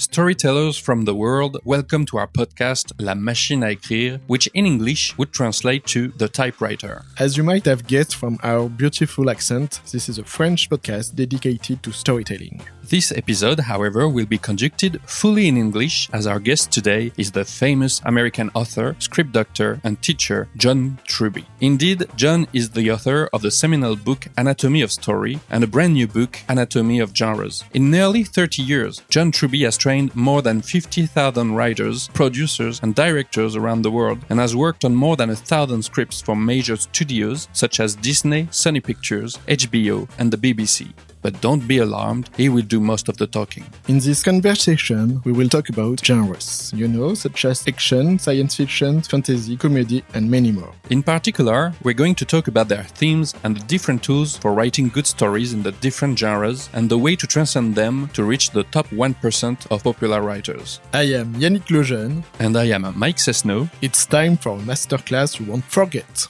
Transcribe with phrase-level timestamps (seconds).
[0.00, 5.14] Storytellers from the world, welcome to our podcast La Machine à écrire, which in English
[5.18, 7.04] would translate to The Typewriter.
[7.18, 11.82] As you might have guessed from our beautiful accent, this is a French podcast dedicated
[11.82, 12.62] to storytelling.
[12.90, 17.44] This episode, however, will be conducted fully in English as our guest today is the
[17.44, 21.46] famous American author, script doctor, and teacher John Truby.
[21.60, 25.94] Indeed, John is the author of the seminal book Anatomy of Story and a brand
[25.94, 27.62] new book Anatomy of Genres.
[27.72, 33.56] In nearly 30 years, John Truby has trained more than 50,000 writers, producers, and directors
[33.56, 37.48] around the world and has worked on more than a thousand scripts for major studios
[37.52, 42.62] such as Disney, Sony Pictures, HBO, and the BBC but don't be alarmed, he will
[42.62, 43.64] do most of the talking.
[43.88, 49.02] In this conversation, we will talk about genres, you know, such as fiction, science fiction,
[49.02, 50.72] fantasy, comedy, and many more.
[50.90, 54.88] In particular, we're going to talk about their themes and the different tools for writing
[54.88, 58.64] good stories in the different genres and the way to transcend them to reach the
[58.64, 60.80] top 1% of popular writers.
[60.92, 62.24] I am Yannick Lejeune.
[62.38, 63.68] And I am Mike Cessno.
[63.82, 66.28] It's time for a masterclass you won't forget.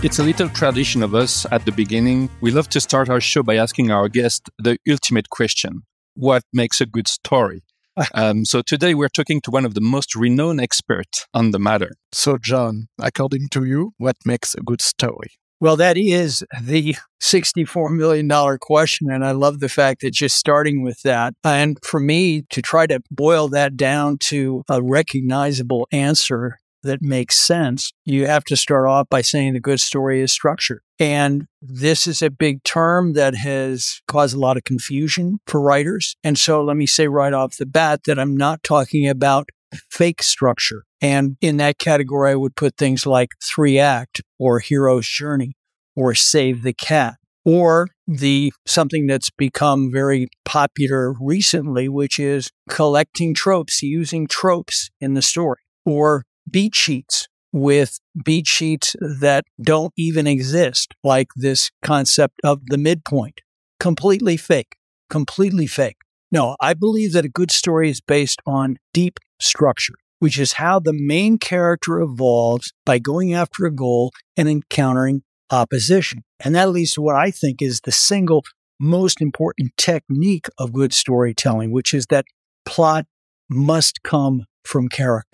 [0.00, 2.30] It's a little tradition of us at the beginning.
[2.40, 5.82] We love to start our show by asking our guest the ultimate question
[6.14, 7.64] What makes a good story?
[8.14, 11.90] um, so today we're talking to one of the most renowned experts on the matter.
[12.12, 15.32] So, John, according to you, what makes a good story?
[15.58, 19.10] Well, that is the $64 million question.
[19.10, 22.86] And I love the fact that just starting with that, and for me to try
[22.86, 28.86] to boil that down to a recognizable answer that makes sense, you have to start
[28.86, 30.82] off by saying the good story is structured.
[30.98, 36.16] And this is a big term that has caused a lot of confusion for writers.
[36.24, 39.48] And so let me say right off the bat that I'm not talking about
[39.90, 40.84] fake structure.
[41.00, 45.54] And in that category, I would put things like three act or hero's journey
[45.94, 53.34] or save the cat or the something that's become very popular recently, which is collecting
[53.34, 60.26] tropes, using tropes in the story or beat sheets with beat sheets that don't even
[60.26, 63.40] exist, like this concept of the midpoint.
[63.80, 64.76] Completely fake,
[65.08, 65.96] completely fake.
[66.30, 70.78] No, I believe that a good story is based on deep structure, which is how
[70.78, 76.24] the main character evolves by going after a goal and encountering opposition.
[76.40, 78.44] And that leads to what I think is the single
[78.78, 82.26] most important technique of good storytelling, which is that
[82.66, 83.06] plot
[83.48, 85.27] must come from character.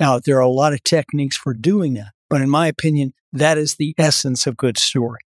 [0.00, 3.58] Now, there are a lot of techniques for doing that, but in my opinion, that
[3.58, 5.20] is the essence of good story.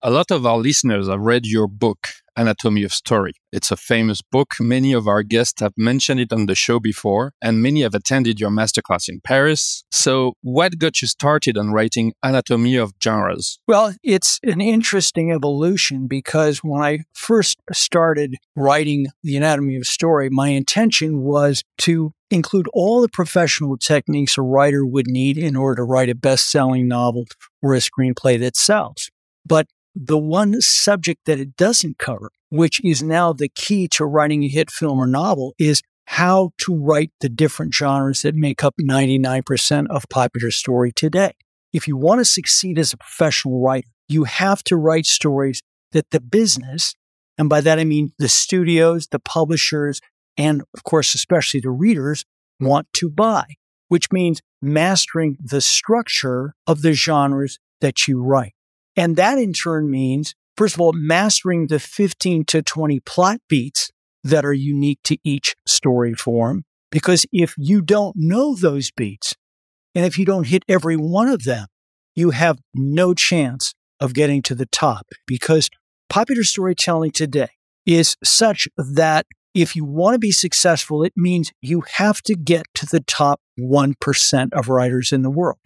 [0.00, 3.32] A lot of our listeners have read your book, Anatomy of Story.
[3.50, 4.52] It's a famous book.
[4.60, 8.38] Many of our guests have mentioned it on the show before, and many have attended
[8.38, 9.82] your masterclass in Paris.
[9.90, 13.58] So, what got you started on writing Anatomy of Genres?
[13.66, 20.28] Well, it's an interesting evolution because when I first started writing The Anatomy of Story,
[20.30, 25.82] my intention was to include all the professional techniques a writer would need in order
[25.82, 27.24] to write a best selling novel
[27.60, 29.10] or a screenplay that sells.
[29.44, 34.44] But the one subject that it doesn't cover, which is now the key to writing
[34.44, 38.74] a hit film or novel, is how to write the different genres that make up
[38.80, 41.32] 99% of popular story today.
[41.72, 45.60] If you want to succeed as a professional writer, you have to write stories
[45.92, 46.94] that the business,
[47.36, 50.00] and by that I mean the studios, the publishers,
[50.38, 52.24] and of course, especially the readers,
[52.58, 53.56] want to buy,
[53.88, 58.54] which means mastering the structure of the genres that you write.
[58.98, 63.92] And that in turn means, first of all, mastering the 15 to 20 plot beats
[64.24, 66.64] that are unique to each story form.
[66.90, 69.34] Because if you don't know those beats,
[69.94, 71.68] and if you don't hit every one of them,
[72.16, 75.70] you have no chance of getting to the top because
[76.10, 77.50] popular storytelling today
[77.86, 82.66] is such that if you want to be successful, it means you have to get
[82.74, 85.58] to the top 1% of writers in the world.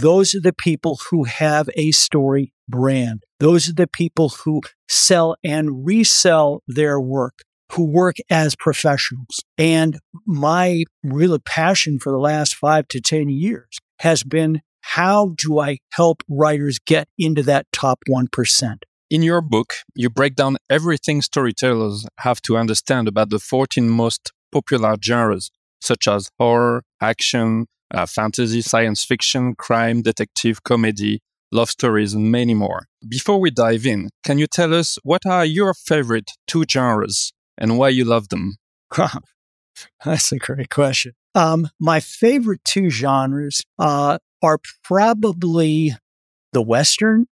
[0.00, 3.22] Those are the people who have a story brand.
[3.38, 7.42] Those are the people who sell and resell their work,
[7.72, 9.40] who work as professionals.
[9.56, 15.60] And my real passion for the last five to 10 years has been how do
[15.60, 18.76] I help writers get into that top 1%?
[19.10, 24.32] In your book, you break down everything storytellers have to understand about the 14 most
[24.50, 31.20] popular genres, such as horror, action, uh, fantasy, science fiction, crime, detective, comedy,
[31.52, 32.86] love stories, and many more.
[33.08, 37.78] Before we dive in, can you tell us what are your favorite two genres and
[37.78, 38.56] why you love them?
[40.04, 41.12] That's a great question.
[41.34, 45.96] Um, my favorite two genres uh, are probably
[46.52, 47.26] the Western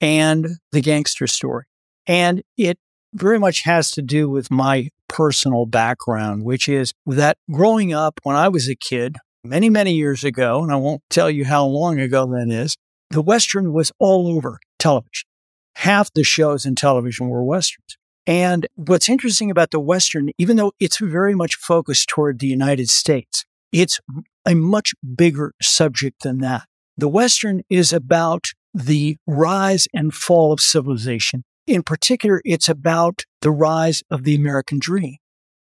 [0.00, 1.64] and the gangster story.
[2.06, 2.78] And it
[3.14, 8.36] very much has to do with my personal background, which is that growing up when
[8.36, 12.00] I was a kid, many, many years ago, and I won't tell you how long
[12.00, 12.76] ago that is,
[13.10, 15.28] the Western was all over television.
[15.76, 17.96] Half the shows in television were Westerns.
[18.26, 22.90] And what's interesting about the Western, even though it's very much focused toward the United
[22.90, 24.00] States, it's
[24.44, 26.66] a much bigger subject than that.
[26.96, 31.44] The Western is about the rise and fall of civilization.
[31.66, 35.16] In particular, it's about the rise of the American dream.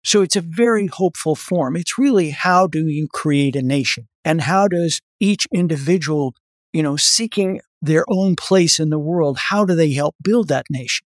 [0.03, 1.75] So it's a very hopeful form.
[1.75, 6.33] It's really how do you create a nation and how does each individual,
[6.73, 10.65] you know, seeking their own place in the world, how do they help build that
[10.69, 11.05] nation?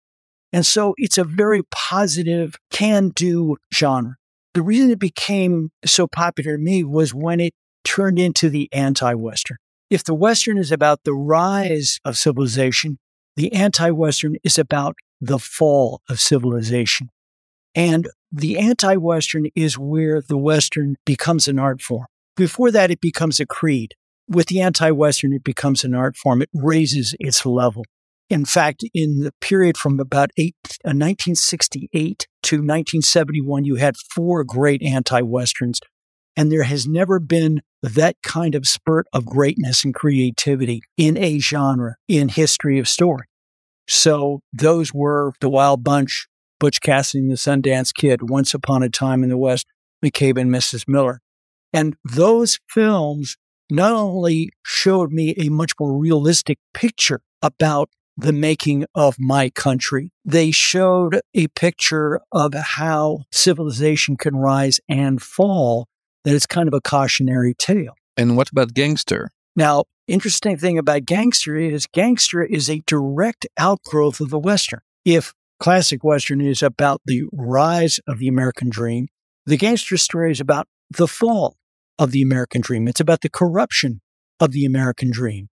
[0.52, 4.16] And so it's a very positive can do genre.
[4.54, 7.54] The reason it became so popular to me was when it
[7.84, 9.58] turned into the anti Western.
[9.90, 12.98] If the Western is about the rise of civilization,
[13.36, 17.10] the anti Western is about the fall of civilization.
[17.74, 22.06] And the anti Western is where the Western becomes an art form.
[22.36, 23.94] Before that, it becomes a creed.
[24.28, 26.42] With the anti Western, it becomes an art form.
[26.42, 27.84] It raises its level.
[28.28, 34.44] In fact, in the period from about eight, uh, 1968 to 1971, you had four
[34.44, 35.80] great anti Westerns.
[36.36, 41.40] And there has never been that kind of spurt of greatness and creativity in a
[41.40, 43.26] genre in history of story.
[43.88, 46.28] So those were The Wild Bunch,
[46.60, 49.66] Butch Cassidy and the Sundance Kid, Once Upon a Time in the West,
[50.04, 50.84] McCabe and Mrs.
[50.86, 51.20] Miller.
[51.72, 53.36] And those films
[53.70, 60.12] not only showed me a much more realistic picture about the making of my country.
[60.24, 65.88] They showed a picture of how civilization can rise and fall,
[66.24, 67.94] that it's kind of a cautionary tale.
[68.16, 69.30] And what about gangster?
[69.56, 74.80] Now, interesting thing about gangster is gangster is a direct outgrowth of the Western.
[75.04, 79.08] If classic Western is about the rise of the American dream,
[79.46, 81.56] the gangster story is about the fall
[81.98, 82.88] of the American dream.
[82.88, 84.00] It's about the corruption
[84.40, 85.48] of the American dream.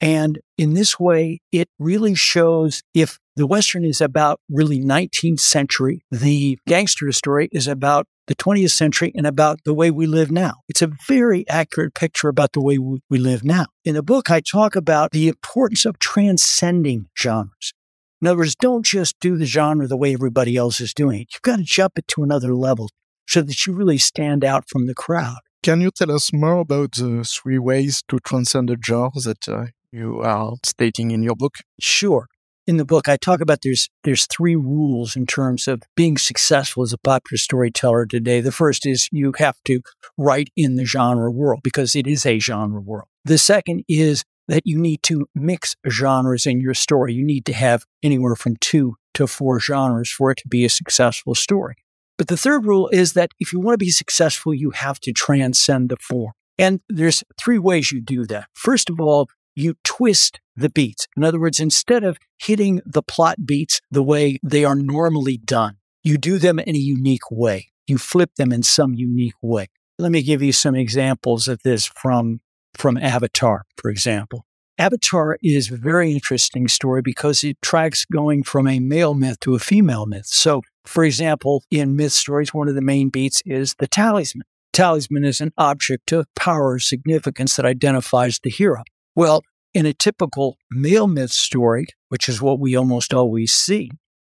[0.00, 6.04] And in this way, it really shows if the Western is about really 19th century,
[6.10, 10.54] the gangster story is about the 20th century and about the way we live now.
[10.68, 13.66] It's a very accurate picture about the way we live now.
[13.84, 17.72] In the book, I talk about the importance of transcending genres.
[18.20, 21.28] In other words, don't just do the genre the way everybody else is doing it.
[21.32, 22.90] You've got to jump it to another level
[23.28, 25.38] so that you really stand out from the crowd.
[25.62, 29.66] Can you tell us more about the three ways to transcend a genre that uh,
[29.92, 31.56] you are stating in your book?
[31.80, 32.26] Sure.
[32.66, 36.82] In the book, I talk about there's there's three rules in terms of being successful
[36.82, 38.40] as a popular storyteller today.
[38.40, 39.80] The first is you have to
[40.18, 43.08] write in the genre world because it is a genre world.
[43.24, 47.14] The second is that you need to mix genres in your story.
[47.14, 50.70] You need to have anywhere from two to four genres for it to be a
[50.70, 51.76] successful story.
[52.16, 55.12] But the third rule is that if you want to be successful, you have to
[55.12, 56.32] transcend the form.
[56.58, 58.48] And there's three ways you do that.
[58.54, 61.06] First of all, you twist the beats.
[61.16, 65.76] In other words, instead of hitting the plot beats the way they are normally done,
[66.02, 67.68] you do them in a unique way.
[67.86, 69.68] You flip them in some unique way.
[69.98, 72.40] Let me give you some examples of this from,
[72.78, 74.44] from Avatar, for example.
[74.78, 79.56] Avatar is a very interesting story because it tracks going from a male myth to
[79.56, 80.26] a female myth.
[80.26, 84.44] So, for example, in myth stories, one of the main beats is the talisman.
[84.72, 88.84] Talisman is an object of power or significance that identifies the hero.
[89.16, 89.42] Well,
[89.74, 93.90] in a typical male myth story, which is what we almost always see,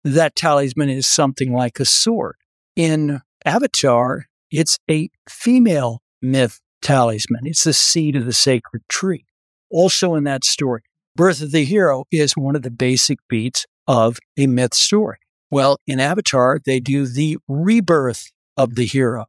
[0.05, 2.35] that talisman is something like a sword.
[2.77, 7.45] In Avatar, it's a female myth talisman.
[7.45, 9.25] It's the seed of the sacred tree.
[9.69, 10.81] Also in that story,
[11.15, 15.17] birth of the hero is one of the basic beats of a myth story.
[15.51, 19.25] Well, in Avatar, they do the rebirth of the hero.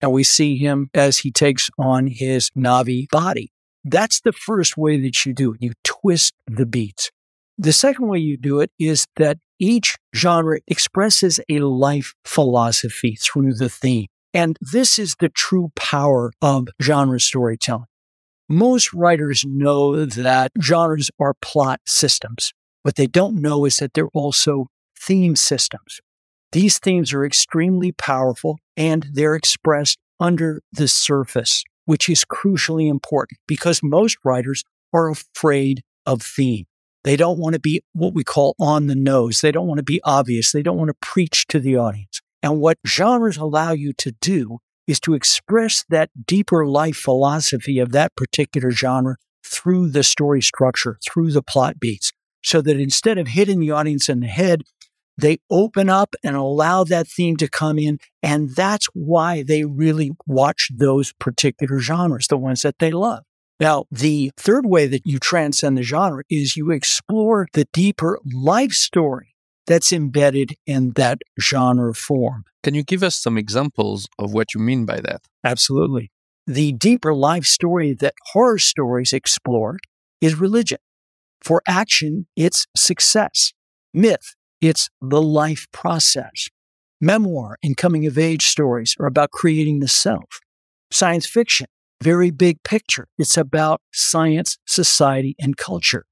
[0.00, 3.52] And we see him as he takes on his Na'vi body.
[3.84, 5.62] That's the first way that you do it.
[5.62, 7.10] You twist the beats.
[7.56, 13.54] The second way you do it is that each genre expresses a life philosophy through
[13.54, 14.08] the theme.
[14.34, 17.86] And this is the true power of genre storytelling.
[18.48, 22.52] Most writers know that genres are plot systems.
[22.82, 24.66] What they don't know is that they're also
[24.98, 26.00] theme systems.
[26.52, 33.38] These themes are extremely powerful and they're expressed under the surface which is crucially important
[33.46, 36.64] because most writers are afraid of theme.
[37.02, 39.40] They don't want to be what we call on the nose.
[39.40, 40.52] They don't want to be obvious.
[40.52, 42.20] They don't want to preach to the audience.
[42.44, 47.92] And what genres allow you to do is to express that deeper life philosophy of
[47.92, 53.28] that particular genre through the story structure, through the plot beats, so that instead of
[53.28, 54.60] hitting the audience in the head,
[55.16, 57.98] they open up and allow that theme to come in.
[58.22, 63.22] And that's why they really watch those particular genres, the ones that they love.
[63.58, 68.72] Now, the third way that you transcend the genre is you explore the deeper life
[68.72, 69.33] story
[69.66, 72.44] that's embedded in that genre form.
[72.62, 75.22] Can you give us some examples of what you mean by that?
[75.42, 76.10] Absolutely.
[76.46, 79.78] The deeper life story that horror stories explore
[80.20, 80.78] is religion.
[81.42, 83.52] For action, it's success.
[83.92, 86.48] Myth, it's the life process.
[87.00, 90.40] Memoir and coming of age stories are about creating the self.
[90.90, 91.66] Science fiction,
[92.02, 93.08] very big picture.
[93.18, 96.04] It's about science, society, and culture.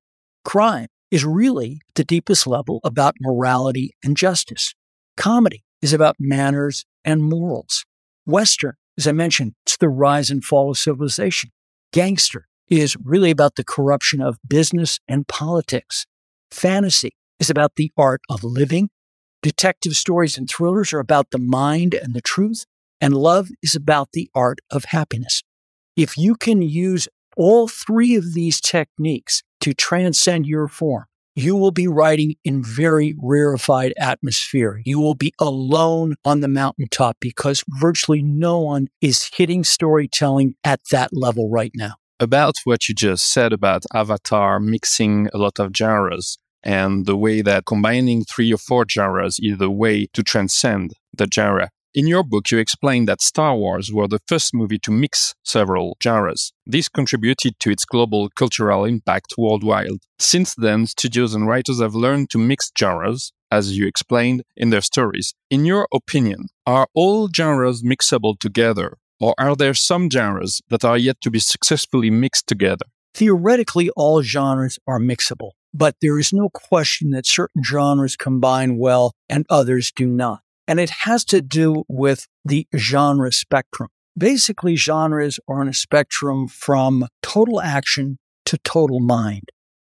[0.44, 4.74] Crime is really the deepest level about morality and justice.
[5.16, 7.84] Comedy is about manners and morals.
[8.24, 11.50] Western, as I mentioned, it's the rise and fall of civilization.
[11.92, 16.06] Gangster is really about the corruption of business and politics.
[16.50, 18.88] Fantasy is about the art of living.
[19.42, 22.64] Detective stories and thrillers are about the mind and the truth.
[23.02, 25.42] And love is about the art of happiness.
[25.94, 31.70] If you can use all three of these techniques to transcend your form, you will
[31.70, 34.82] be writing in very rarefied atmosphere.
[34.84, 40.80] You will be alone on the mountaintop because virtually no one is hitting storytelling at
[40.90, 41.94] that level right now.
[42.20, 47.42] About what you just said about Avatar mixing a lot of genres and the way
[47.42, 51.70] that combining three or four genres is the way to transcend the genre.
[51.94, 55.98] In your book, you explain that Star Wars were the first movie to mix several
[56.02, 56.54] genres.
[56.64, 60.00] This contributed to its global cultural impact worldwide.
[60.18, 64.80] Since then, studios and writers have learned to mix genres, as you explained in their
[64.80, 65.34] stories.
[65.50, 70.96] In your opinion, are all genres mixable together, or are there some genres that are
[70.96, 72.86] yet to be successfully mixed together?
[73.12, 79.12] Theoretically, all genres are mixable, but there is no question that certain genres combine well
[79.28, 83.88] and others do not and it has to do with the genre spectrum.
[84.16, 89.48] Basically, genres are on a spectrum from total action to total mind.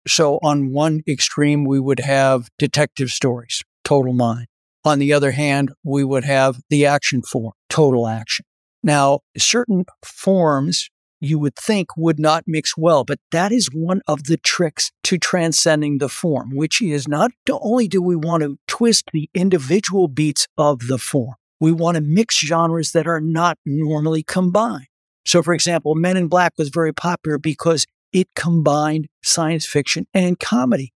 [0.08, 4.48] So, on one extreme, we would have detective stories, total mind.
[4.84, 8.46] On the other hand, we would have the action form, total action.
[8.82, 13.04] Now, certain forms you would think would not mix well.
[13.04, 17.88] But that is one of the tricks to transcending the form, which is not only
[17.88, 22.38] do we want to twist the individual beats of the form, we want to mix
[22.40, 24.88] genres that are not normally combined.
[25.26, 30.40] So, for example, Men in Black was very popular because it combined science fiction and
[30.40, 30.94] comedy.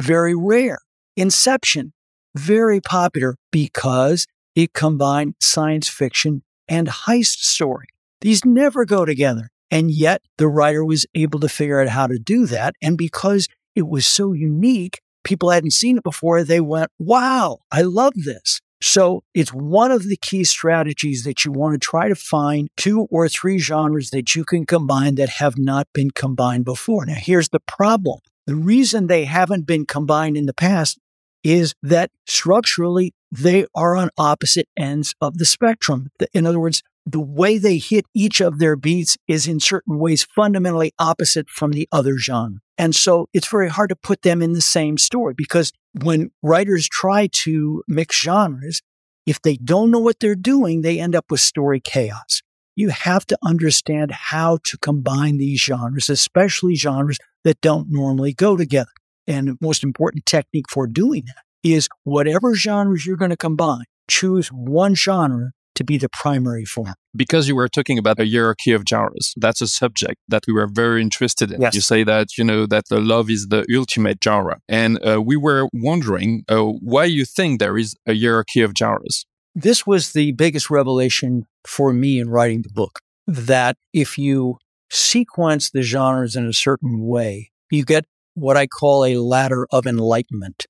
[0.00, 0.78] Very rare.
[1.16, 1.92] Inception,
[2.34, 7.86] very popular because it combined science fiction and heist story.
[8.20, 9.50] These never go together.
[9.70, 12.74] And yet the writer was able to figure out how to do that.
[12.82, 16.44] And because it was so unique, people hadn't seen it before.
[16.44, 18.60] They went, wow, I love this.
[18.82, 23.08] So it's one of the key strategies that you want to try to find two
[23.10, 27.06] or three genres that you can combine that have not been combined before.
[27.06, 28.18] Now, here's the problem.
[28.46, 30.98] The reason they haven't been combined in the past
[31.42, 36.10] is that structurally they are on opposite ends of the spectrum.
[36.34, 40.26] In other words, the way they hit each of their beats is in certain ways
[40.34, 42.58] fundamentally opposite from the other genre.
[42.78, 46.88] And so it's very hard to put them in the same story because when writers
[46.88, 48.80] try to mix genres,
[49.26, 52.42] if they don't know what they're doing, they end up with story chaos.
[52.76, 58.56] You have to understand how to combine these genres, especially genres that don't normally go
[58.56, 58.90] together.
[59.26, 63.84] And the most important technique for doing that is whatever genres you're going to combine,
[64.08, 66.94] choose one genre to be the primary form.
[67.16, 70.66] Because you were talking about a hierarchy of genres, that's a subject that we were
[70.66, 71.60] very interested in.
[71.60, 71.74] Yes.
[71.74, 74.60] You say that, you know, that the love is the ultimate genre.
[74.68, 79.26] And uh, we were wondering uh, why you think there is a hierarchy of genres.
[79.54, 84.58] This was the biggest revelation for me in writing the book that if you
[84.90, 88.04] sequence the genres in a certain way, you get
[88.34, 90.66] what I call a ladder of enlightenment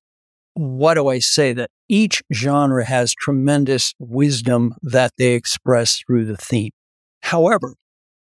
[0.55, 1.53] what do I say?
[1.53, 6.71] That each genre has tremendous wisdom that they express through the theme.
[7.21, 7.75] However,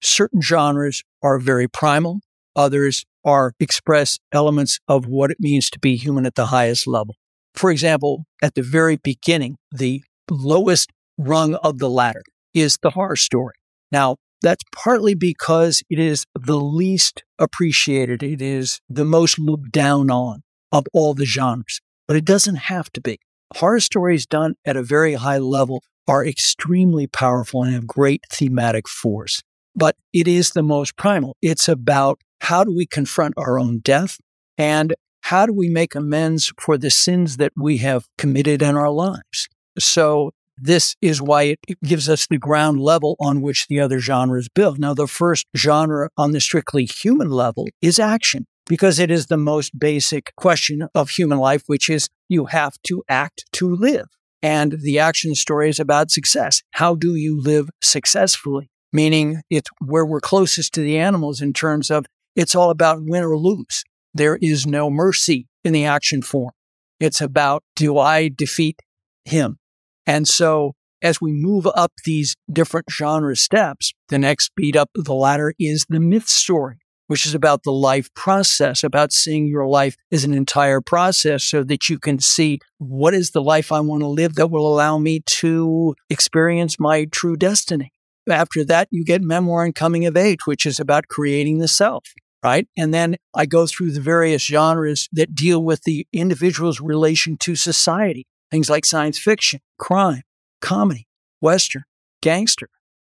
[0.01, 2.21] certain genres are very primal.
[2.55, 7.15] Others are express elements of what it means to be human at the highest level.
[7.53, 12.23] For example, at the very beginning, the lowest rung of the ladder
[12.53, 13.53] is the horror story.
[13.91, 18.23] Now, That's partly because it is the least appreciated.
[18.23, 21.79] It is the most looked down on of all the genres,
[22.11, 23.21] but it doesn't have to be.
[23.55, 28.89] Horror stories done at a very high level are extremely powerful and have great thematic
[28.89, 29.41] force.
[29.77, 31.37] But it is the most primal.
[31.41, 34.17] It's about how do we confront our own death
[34.57, 38.91] and how do we make amends for the sins that we have committed in our
[38.91, 39.47] lives?
[39.79, 44.49] So this is why it gives us the ground level on which the other genres
[44.53, 44.79] build.
[44.79, 49.35] Now, the first genre on the strictly human level is action because it is the
[49.35, 54.07] most basic question of human life, which is you have to act to live.
[54.41, 56.63] And the action story is about success.
[56.71, 58.69] How do you live successfully?
[58.93, 63.23] Meaning it's where we're closest to the animals in terms of it's all about win
[63.23, 63.83] or lose.
[64.13, 66.53] There is no mercy in the action form.
[66.97, 68.79] It's about do I defeat
[69.25, 69.59] him?
[70.07, 75.13] And so as we move up these different genre steps, the next beat up the
[75.13, 76.77] ladder is the myth story,
[77.11, 81.61] which is about the life process, about seeing your life as an entire process so
[81.61, 84.97] that you can see what is the life I want to live that will allow
[84.97, 87.91] me to experience my true destiny.
[88.29, 92.13] After that, you get memoir and coming of age, which is about creating the self
[92.43, 92.65] right?
[92.77, 97.55] And then I go through the various genres that deal with the individual's relation to
[97.55, 98.25] society.
[98.49, 100.23] Things like science fiction, crime,
[100.61, 101.07] comedy,
[101.39, 101.83] Western,
[102.21, 102.69] gangster.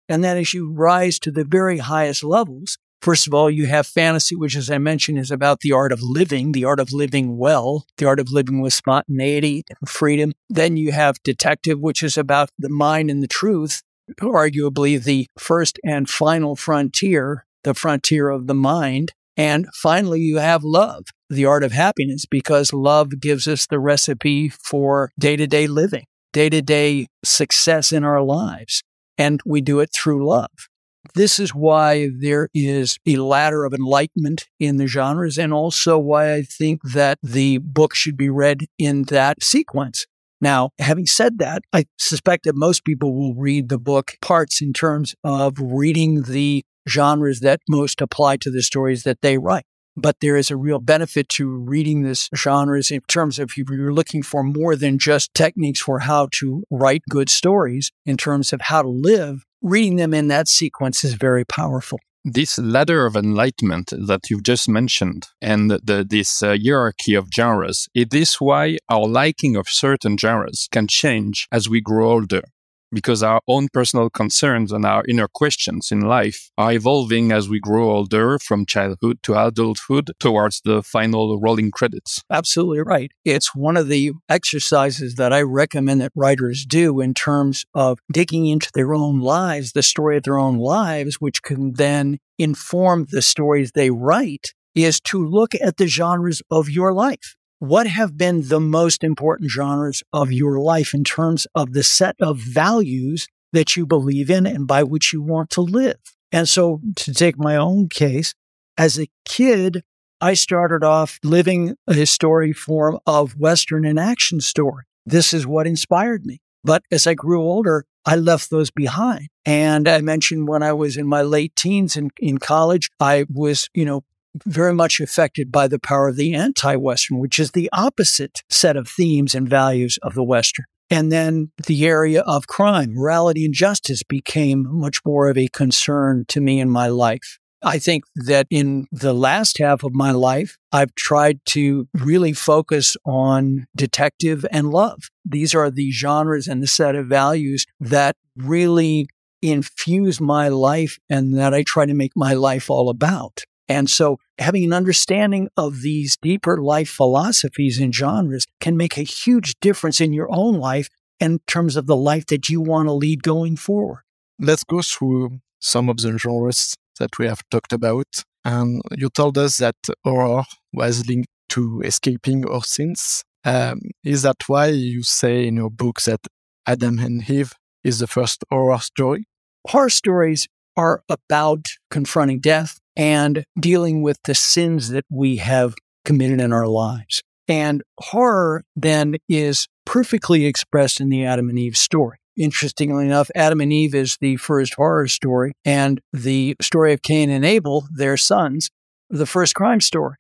[0.10, 3.88] And then as you rise to the very highest levels, First of all, you have
[3.88, 7.36] fantasy, which, as I mentioned, is about the art of living, the art of living
[7.38, 10.34] well, the art of living with spontaneity and freedom.
[10.50, 13.82] Then you have detective, which is about the mind and the truth,
[14.20, 19.14] arguably the first and final frontier, the frontier of the mind.
[19.36, 24.50] And finally, you have love, the art of happiness, because love gives us the recipe
[24.50, 28.84] for day to day living, day to day success in our lives.
[29.18, 30.68] And we do it through love.
[31.14, 36.34] This is why there is a ladder of enlightenment in the genres, and also why
[36.34, 40.06] I think that the book should be read in that sequence.
[40.40, 44.74] Now, having said that, I suspect that most people will read the book parts in
[44.74, 49.66] terms of reading the genres that most apply to the stories that they write.
[49.96, 53.94] But there is a real benefit to reading this genres in terms of if you're
[53.94, 58.62] looking for more than just techniques for how to write good stories, in terms of
[58.62, 62.00] how to live, reading them in that sequence is very powerful.
[62.24, 67.90] This ladder of enlightenment that you've just mentioned and the, this uh, hierarchy of genres,
[67.96, 72.44] it is why our liking of certain genres can change as we grow older
[72.92, 77.60] because our own personal concerns and our inner questions in life are evolving as we
[77.60, 82.22] grow older from childhood to adulthood towards the final rolling credits.
[82.30, 83.12] Absolutely right.
[83.26, 88.48] It's one of the exercises that I recommend that writers do in terms of digging
[88.48, 93.22] into their own lives, the story of their own lives, which can then inform the
[93.22, 98.48] stories they write, is to look at the genres of your life what have been
[98.48, 103.76] the most important genres of your life in terms of the set of values that
[103.76, 106.00] you believe in and by which you want to live?
[106.32, 108.34] And so, to take my own case,
[108.80, 109.84] as a kid,
[110.20, 114.86] I started off living a story form of Western and action story.
[115.06, 116.42] This is what inspired me.
[116.64, 119.28] But as I grew older, I left those behind.
[119.46, 123.70] And I mentioned when I was in my late teens in, in college, I was,
[123.76, 124.04] you know,
[124.46, 128.78] very much affected by the power of the anti Western, which is the opposite set
[128.78, 130.66] of themes and values of the Western.
[130.90, 136.26] And then the area of crime, morality, and justice became much more of a concern
[136.28, 137.40] to me in my life.
[137.64, 142.98] I think that in the last half of my life, I've tried to really focus
[143.06, 145.10] on detective and love.
[145.24, 149.08] These are the genres and the set of values that really
[149.42, 153.42] infuse my life and that I try to make my life all about.
[153.72, 159.04] And so having an understanding of these deeper life philosophies and genres can make a
[159.04, 160.90] huge difference in your own life
[161.22, 164.02] in terms of the life that you want to lead going forward.
[164.38, 168.26] Let's go through some of the genres that we have talked about.
[168.44, 173.24] And you told us that horror was linked to escaping our sins.
[173.46, 176.28] Um, is that why you say in your book that
[176.68, 177.54] Adam and Eve
[177.86, 179.30] is the first horror story?
[179.70, 185.76] Horror stories are about confronting death and dealing with the sins that we have
[186.06, 187.22] committed in our lives.
[187.48, 192.18] And horror then is perfectly expressed in the Adam and Eve story.
[192.38, 197.30] Interestingly enough, Adam and Eve is the first horror story, and the story of Cain
[197.30, 198.70] and Abel, their sons,
[199.10, 200.16] the first crime story.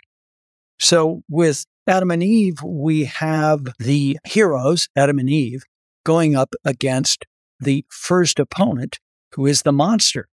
[0.79, 5.63] So with Adam and Eve, we have the heroes, Adam and Eve,
[6.03, 7.25] going up against
[7.59, 8.99] the first opponent,
[9.33, 10.27] who is the monster.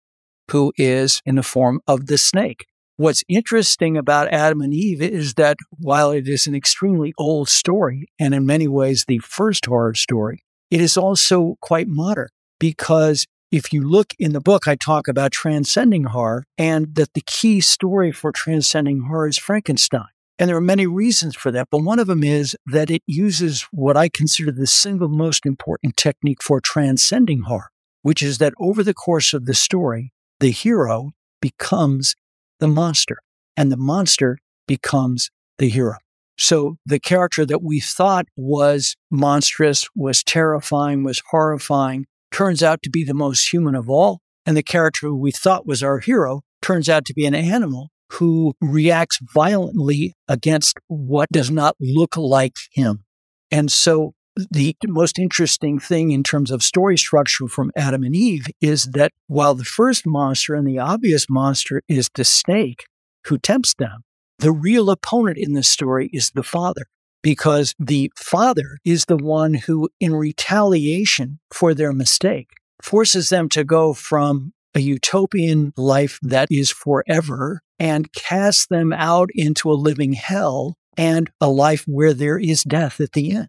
[0.52, 2.66] Who is in the form of the snake.
[2.98, 8.08] What's interesting about Adam and Eve is that while it is an extremely old story,
[8.18, 12.30] and in many ways the first horror story, it is also quite modern
[12.60, 17.24] because if you look in the book, I talk about transcending horror and that the
[17.26, 20.08] key story for transcending horror is Frankenstein.
[20.38, 23.68] And there are many reasons for that, but one of them is that it uses
[23.72, 28.84] what I consider the single most important technique for transcending horror, which is that over
[28.84, 32.16] the course of the story, the hero becomes
[32.60, 33.18] the monster
[33.58, 35.98] and the monster becomes the hero.
[36.38, 42.90] So the character that we thought was monstrous, was terrifying, was horrifying, turns out to
[42.90, 44.20] be the most human of all.
[44.46, 48.54] And the character we thought was our hero turns out to be an animal who
[48.62, 53.04] reacts violently against what does not look like him.
[53.50, 54.14] And so
[54.52, 59.12] the most interesting thing in terms of story structure from Adam and Eve is that
[59.28, 62.86] while the first monster and the obvious monster is the snake
[63.26, 64.04] who tempts them,
[64.40, 66.88] the real opponent in the story is the father
[67.24, 72.50] because the father is the one who, in retaliation for their mistake,
[72.84, 79.30] forces them to go from a utopian life that is forever and casts them out
[79.34, 83.48] into a living hell and a life where there is death at the end.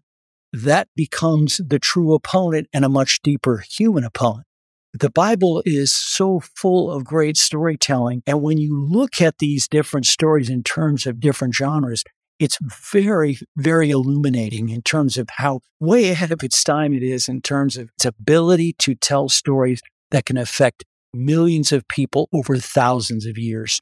[0.53, 4.45] That becomes the true opponent and a much deeper human opponent.
[4.93, 8.23] The Bible is so full of great storytelling.
[8.25, 12.03] And when you look at these different stories in terms of different genres,
[12.39, 12.57] it's
[12.91, 17.41] very, very illuminating in terms of how way ahead of its time it is in
[17.41, 19.81] terms of its ability to tell stories
[20.11, 23.79] that can affect millions of people over thousands of years.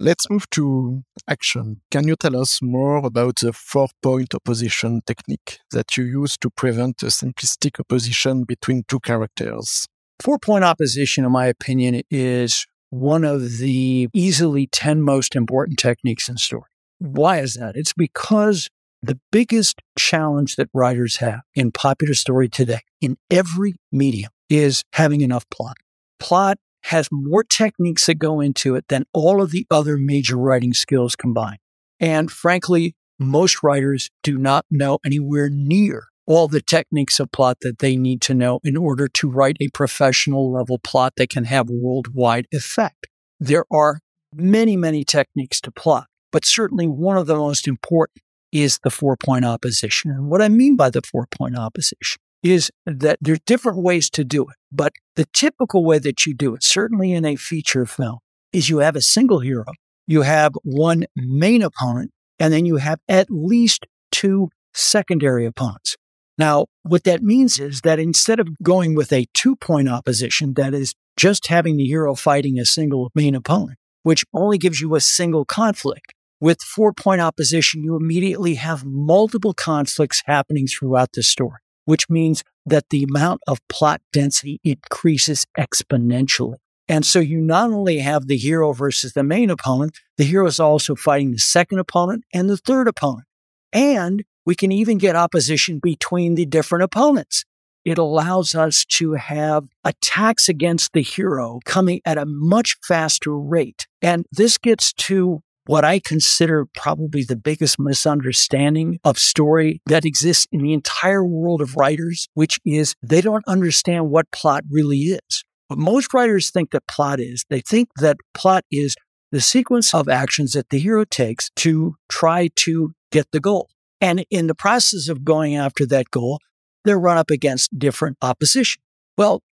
[0.00, 1.80] Let's move to action.
[1.90, 6.50] Can you tell us more about the four point opposition technique that you use to
[6.50, 9.88] prevent a simplistic opposition between two characters?
[10.20, 16.28] Four point opposition, in my opinion, is one of the easily 10 most important techniques
[16.28, 16.70] in story.
[17.00, 17.74] Why is that?
[17.74, 18.68] It's because
[19.02, 25.22] the biggest challenge that writers have in popular story today, in every medium, is having
[25.22, 25.76] enough plot.
[26.20, 30.72] Plot has more techniques that go into it than all of the other major writing
[30.72, 31.58] skills combined.
[32.00, 37.78] And frankly, most writers do not know anywhere near all the techniques of plot that
[37.78, 41.70] they need to know in order to write a professional level plot that can have
[41.70, 43.06] worldwide effect.
[43.40, 44.00] There are
[44.34, 49.16] many, many techniques to plot, but certainly one of the most important is the four
[49.16, 50.10] point opposition.
[50.10, 54.24] And what I mean by the four point opposition is that there's different ways to
[54.24, 54.56] do it.
[54.70, 58.18] But the typical way that you do it, certainly in a feature film,
[58.52, 59.66] is you have a single hero,
[60.06, 65.96] you have one main opponent, and then you have at least two secondary opponents.
[66.38, 70.72] Now, what that means is that instead of going with a two point opposition, that
[70.72, 75.00] is just having the hero fighting a single main opponent, which only gives you a
[75.00, 81.58] single conflict, with four point opposition, you immediately have multiple conflicts happening throughout the story
[81.88, 86.56] which means that the amount of plot density increases exponentially.
[86.86, 90.60] And so you not only have the hero versus the main opponent, the hero is
[90.60, 93.26] also fighting the second opponent and the third opponent.
[93.72, 97.46] And we can even get opposition between the different opponents.
[97.86, 103.86] It allows us to have attacks against the hero coming at a much faster rate.
[104.02, 110.46] And this gets to what I consider probably the biggest misunderstanding of story that exists
[110.50, 115.44] in the entire world of writers, which is they don't understand what plot really is.
[115.66, 118.96] What most writers think that plot is, they think that plot is
[119.30, 123.68] the sequence of actions that the hero takes to try to get the goal.
[124.00, 126.38] And in the process of going after that goal,
[126.86, 128.80] they're run up against different opposition.
[129.18, 129.42] Well,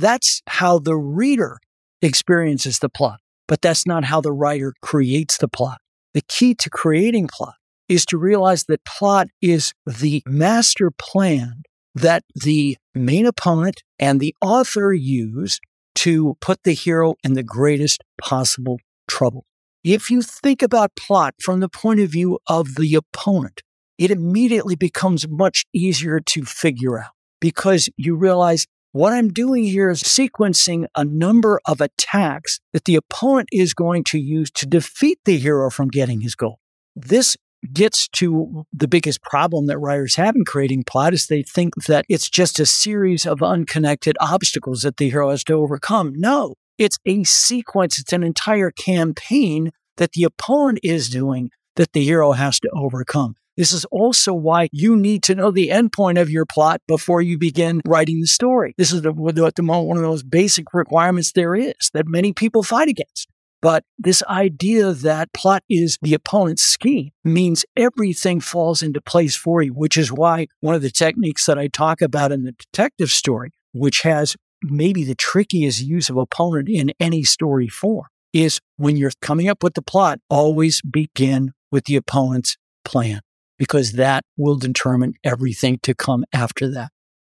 [0.00, 1.58] that's how the reader
[2.00, 3.20] experiences the plot.
[3.48, 5.78] But that's not how the writer creates the plot.
[6.14, 7.54] The key to creating plot
[7.88, 11.62] is to realize that plot is the master plan
[11.94, 15.60] that the main opponent and the author use
[15.94, 18.78] to put the hero in the greatest possible
[19.08, 19.46] trouble.
[19.82, 23.62] If you think about plot from the point of view of the opponent,
[23.98, 29.90] it immediately becomes much easier to figure out because you realize what I'm doing here
[29.90, 35.18] is sequencing a number of attacks that the opponent is going to use to defeat
[35.26, 36.60] the hero from getting his goal.
[36.94, 37.36] This
[37.74, 42.06] gets to the biggest problem that writers have in creating plot is they think that
[42.08, 46.14] it's just a series of unconnected obstacles that the hero has to overcome.
[46.16, 47.98] No, it's a sequence.
[47.98, 53.36] It's an entire campaign that the opponent is doing that the hero has to overcome.
[53.56, 57.38] This is also why you need to know the endpoint of your plot before you
[57.38, 58.74] begin writing the story.
[58.76, 62.88] This is the, the, one of those basic requirements there is that many people fight
[62.88, 63.28] against.
[63.62, 69.62] But this idea that plot is the opponent's scheme means everything falls into place for
[69.62, 73.10] you, which is why one of the techniques that I talk about in the detective
[73.10, 78.96] story, which has maybe the trickiest use of opponent in any story form, is when
[78.96, 83.20] you're coming up with the plot, always begin with the opponent's plan
[83.58, 86.90] because that will determine everything to come after that.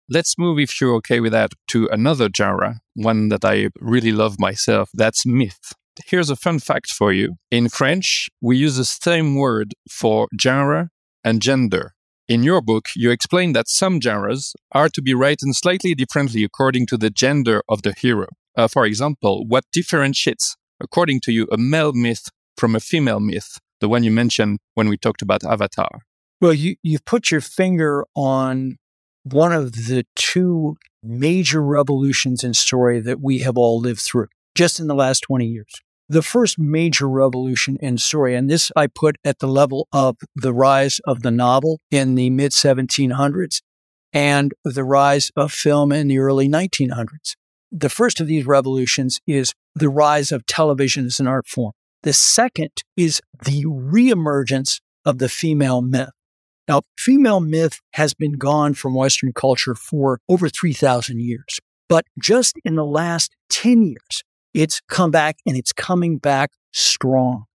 [0.09, 4.39] Let's move, if you're okay with that, to another genre, one that I really love
[4.39, 4.89] myself.
[4.93, 5.73] That's myth.
[6.05, 7.35] Here's a fun fact for you.
[7.49, 10.89] In French, we use the same word for genre
[11.23, 11.93] and gender.
[12.27, 16.87] In your book, you explain that some genres are to be written slightly differently according
[16.87, 18.27] to the gender of the hero.
[18.57, 23.59] Uh, for example, what differentiates, according to you, a male myth from a female myth,
[23.85, 25.99] the one you mentioned when we talked about Avatar?
[26.41, 28.77] Well, you, you've put your finger on
[29.23, 34.79] one of the two major revolutions in story that we have all lived through just
[34.79, 35.71] in the last 20 years.
[36.09, 40.53] The first major revolution in story, and this I put at the level of the
[40.53, 43.61] rise of the novel in the mid 1700s
[44.13, 47.35] and the rise of film in the early 1900s.
[47.71, 51.73] The first of these revolutions is the rise of television as an art form.
[52.05, 56.11] The second is the reemergence of the female myth.
[56.67, 61.59] Now, female myth has been gone from Western culture for over 3,000 years.
[61.89, 67.45] But just in the last 10 years, it's come back and it's coming back strong.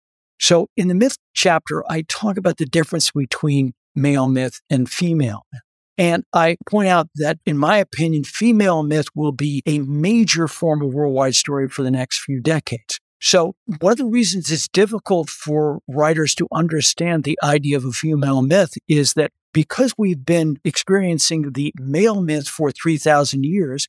[0.40, 5.46] So in the myth chapter, I talk about the difference between male myth and female
[5.52, 5.62] myth.
[5.96, 10.82] And I point out that, in my opinion, female myth will be a major form
[10.82, 12.98] of worldwide story for the next few decades.
[13.20, 17.92] So, one of the reasons it's difficult for writers to understand the idea of a
[17.92, 23.88] female myth is that because we've been experiencing the male myth for 3,000 years,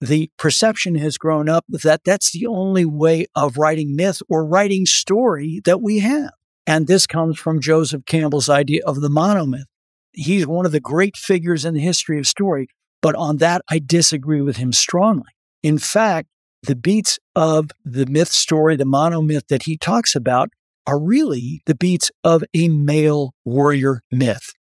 [0.00, 4.86] the perception has grown up that that's the only way of writing myth or writing
[4.86, 6.30] story that we have.
[6.66, 9.64] And this comes from Joseph Campbell's idea of the monomyth.
[10.12, 12.68] He's one of the great figures in the history of story,
[13.02, 15.28] but on that, I disagree with him strongly.
[15.62, 16.28] In fact,
[16.62, 20.50] the beats of the myth story, the monomyth that he talks about,
[20.86, 24.52] are really the beats of a male warrior myth.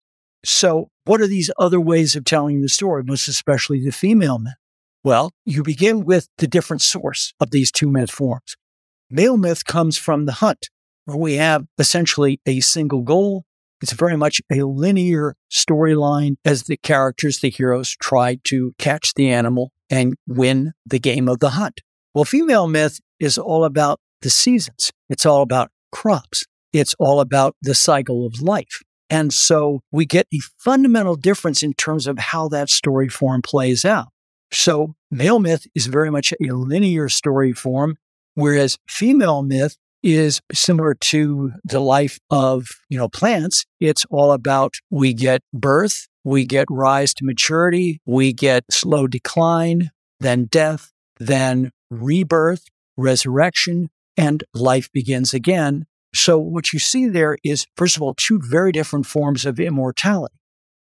[0.46, 4.54] So, what are these other ways of telling the story, most especially the female myth?
[5.04, 8.56] Well, you begin with the different source of these two myth forms.
[9.10, 10.70] Male myth comes from the hunt,
[11.06, 13.46] where we have essentially a single goal.
[13.82, 19.30] It's very much a linear storyline as the characters, the heroes, try to catch the
[19.30, 21.82] animal and win the game of the hunt.
[22.14, 24.92] Well, female myth is all about the seasons.
[25.10, 26.46] It's all about crops.
[26.74, 28.82] It's all about the cycle of life.
[29.10, 33.84] And so we get a fundamental difference in terms of how that story form plays
[33.86, 34.10] out.
[34.52, 37.98] So male myth is very much a linear story form,
[38.36, 43.66] whereas female myth is similar to the life of, you know, plants.
[43.80, 49.92] It's all about we get birth, we get rise to maturity, we get slow decline,
[50.20, 52.66] then death, then rebirth,
[52.98, 55.86] resurrection, and life begins again.
[56.14, 60.36] So what you see there is, first of all, two very different forms of immortality.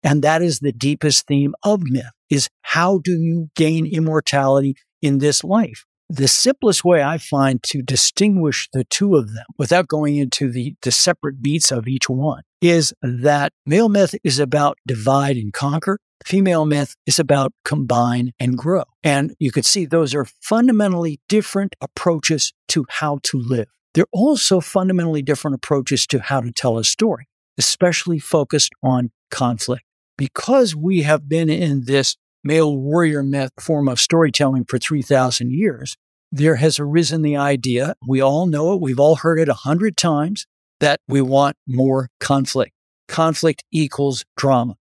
[0.03, 5.17] And that is the deepest theme of myth is how do you gain immortality in
[5.17, 5.85] this life?
[6.09, 10.75] The simplest way I find to distinguish the two of them without going into the,
[10.83, 15.97] the separate beats of each one is that male myth is about divide and conquer.
[16.23, 18.83] Female myth is about combine and grow.
[19.03, 23.67] And you can see those are fundamentally different approaches to how to live.
[23.93, 29.83] They're also fundamentally different approaches to how to tell a story, especially focused on conflict.
[30.17, 35.97] Because we have been in this male warrior myth form of storytelling for 3,000 years,
[36.31, 39.95] there has arisen the idea, we all know it, we've all heard it a hundred
[39.95, 40.45] times,
[40.79, 42.73] that we want more conflict.
[43.07, 44.75] Conflict equals drama.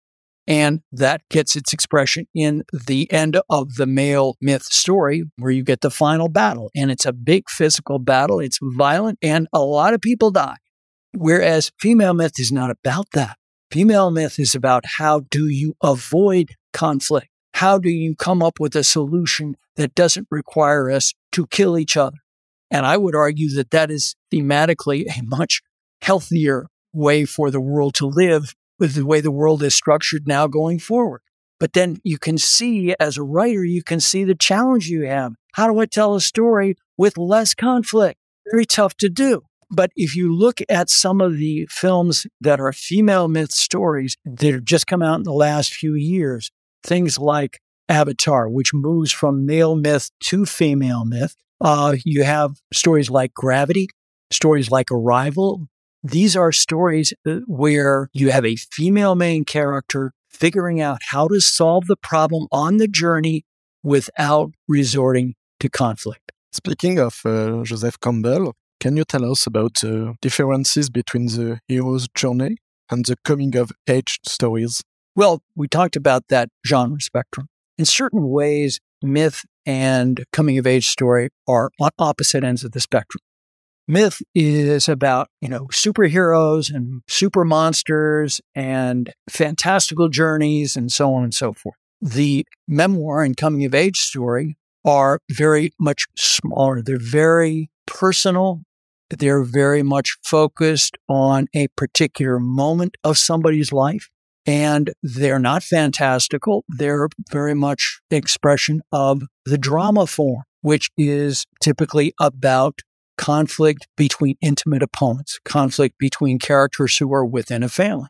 [0.47, 5.63] And that gets its expression in the end of the male myth story, where you
[5.63, 6.71] get the final battle.
[6.75, 10.57] And it's a big physical battle, it's violent, and a lot of people die.
[11.15, 13.37] Whereas female myth is not about that.
[13.71, 17.29] Female myth is about how do you avoid conflict?
[17.55, 21.97] How do you come up with a solution that doesn't require us to kill each
[21.97, 22.17] other?
[22.71, 25.61] And I would argue that that is thematically a much
[26.01, 30.47] healthier way for the world to live with the way the world is structured now
[30.47, 31.21] going forward.
[31.61, 35.35] But then you can see, as a writer, you can see the challenge you have.
[35.55, 38.19] How do I tell a story with less conflict?
[38.51, 39.43] Very tough to do.
[39.71, 44.53] But if you look at some of the films that are female myth stories that
[44.53, 46.51] have just come out in the last few years,
[46.83, 51.37] things like Avatar, which moves from male myth to female myth.
[51.61, 53.89] Uh, you have stories like Gravity,
[54.31, 55.69] stories like Arrival.
[56.03, 61.41] These are stories uh, where you have a female main character figuring out how to
[61.41, 63.45] solve the problem on the journey
[63.85, 66.33] without resorting to conflict.
[66.53, 72.09] Speaking of uh, Joseph Campbell, can you tell us about the differences between the hero's
[72.17, 72.57] journey
[72.91, 74.83] and the coming of age stories?
[75.15, 77.47] Well, we talked about that genre spectrum.
[77.79, 82.81] In certain ways, myth and coming of age story are on opposite ends of the
[82.81, 83.21] spectrum.
[83.93, 91.25] Myth is about, you know, superheroes and super monsters and fantastical journeys and so on
[91.25, 91.77] and so forth.
[92.01, 96.81] The memoir and coming of age story are very much smaller.
[96.81, 98.63] They're very personal.
[99.11, 104.09] They're very much focused on a particular moment of somebody's life.
[104.47, 106.65] And they're not fantastical.
[106.67, 112.81] They're very much expression of the drama form, which is typically about
[113.17, 118.09] conflict between intimate opponents, conflict between characters who are within a family.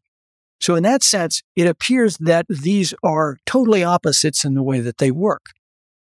[0.61, 4.99] So in that sense, it appears that these are totally opposites in the way that
[4.99, 5.47] they work.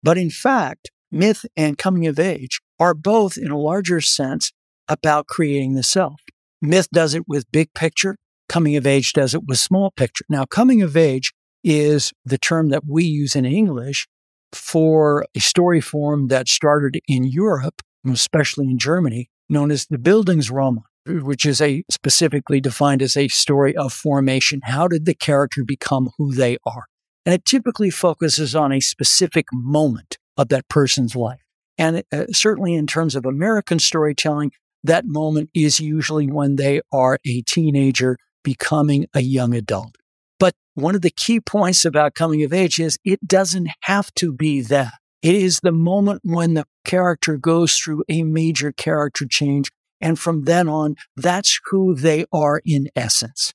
[0.02, 4.52] But in fact, myth and coming of age are both in a larger sense
[4.88, 6.20] about creating the self.
[6.60, 8.16] Myth does it with big picture.
[8.48, 10.24] Coming of age does it with small picture.
[10.28, 11.32] Now, coming of age
[11.62, 14.08] is the term that we use in English
[14.52, 20.82] for a story form that started in Europe, especially in Germany, known as the Bildungsroman,
[21.06, 24.60] which is a specifically defined as a story of formation.
[24.64, 26.84] How did the character become who they are?
[27.24, 31.40] And it typically focuses on a specific moment of that person's life.
[31.76, 34.52] And uh, certainly in terms of American storytelling,
[34.84, 39.96] that moment is usually when they are a teenager becoming a young adult.
[40.38, 44.32] But one of the key points about coming of age is it doesn't have to
[44.32, 44.94] be that.
[45.22, 49.70] It is the moment when the character goes through a major character change.
[50.00, 53.52] And from then on, that's who they are in essence.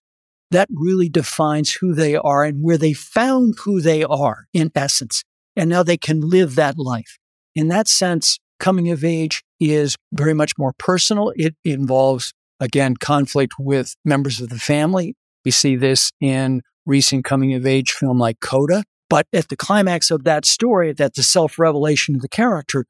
[0.51, 5.23] That really defines who they are and where they found who they are in essence.
[5.55, 7.17] And now they can live that life.
[7.55, 11.31] In that sense, coming of age is very much more personal.
[11.35, 15.15] It involves Again, conflict with members of the family.
[15.43, 18.85] We see this in recent coming of age film like Coda.
[19.09, 22.85] But at the climax of that story, that the self revelation of the character,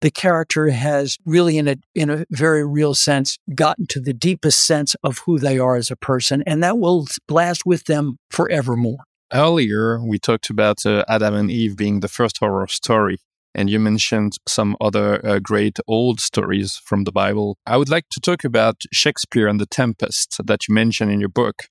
[0.00, 4.66] the character has really, in a, in a very real sense, gotten to the deepest
[4.66, 6.42] sense of who they are as a person.
[6.46, 8.98] And that will last with them forevermore.
[9.32, 13.18] Earlier, we talked about uh, Adam and Eve being the first horror story
[13.56, 17.56] and you mentioned some other uh, great old stories from the Bible.
[17.66, 21.30] I would like to talk about Shakespeare and the Tempest that you mentioned in your
[21.30, 21.62] book.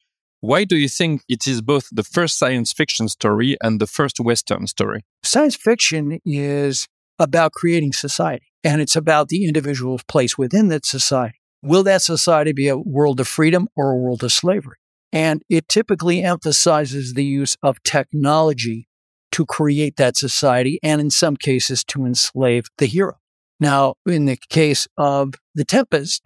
[0.41, 4.19] Why do you think it is both the first science fiction story and the first
[4.19, 5.05] Western story?
[5.23, 11.39] Science fiction is about creating society, and it's about the individual's place within that society.
[11.63, 14.77] Will that society be a world of freedom or a world of slavery?
[15.11, 18.87] And it typically emphasizes the use of technology
[19.31, 23.17] to create that society and in some cases to enslave the hero.
[23.59, 26.21] Now, in the case of the Tempest,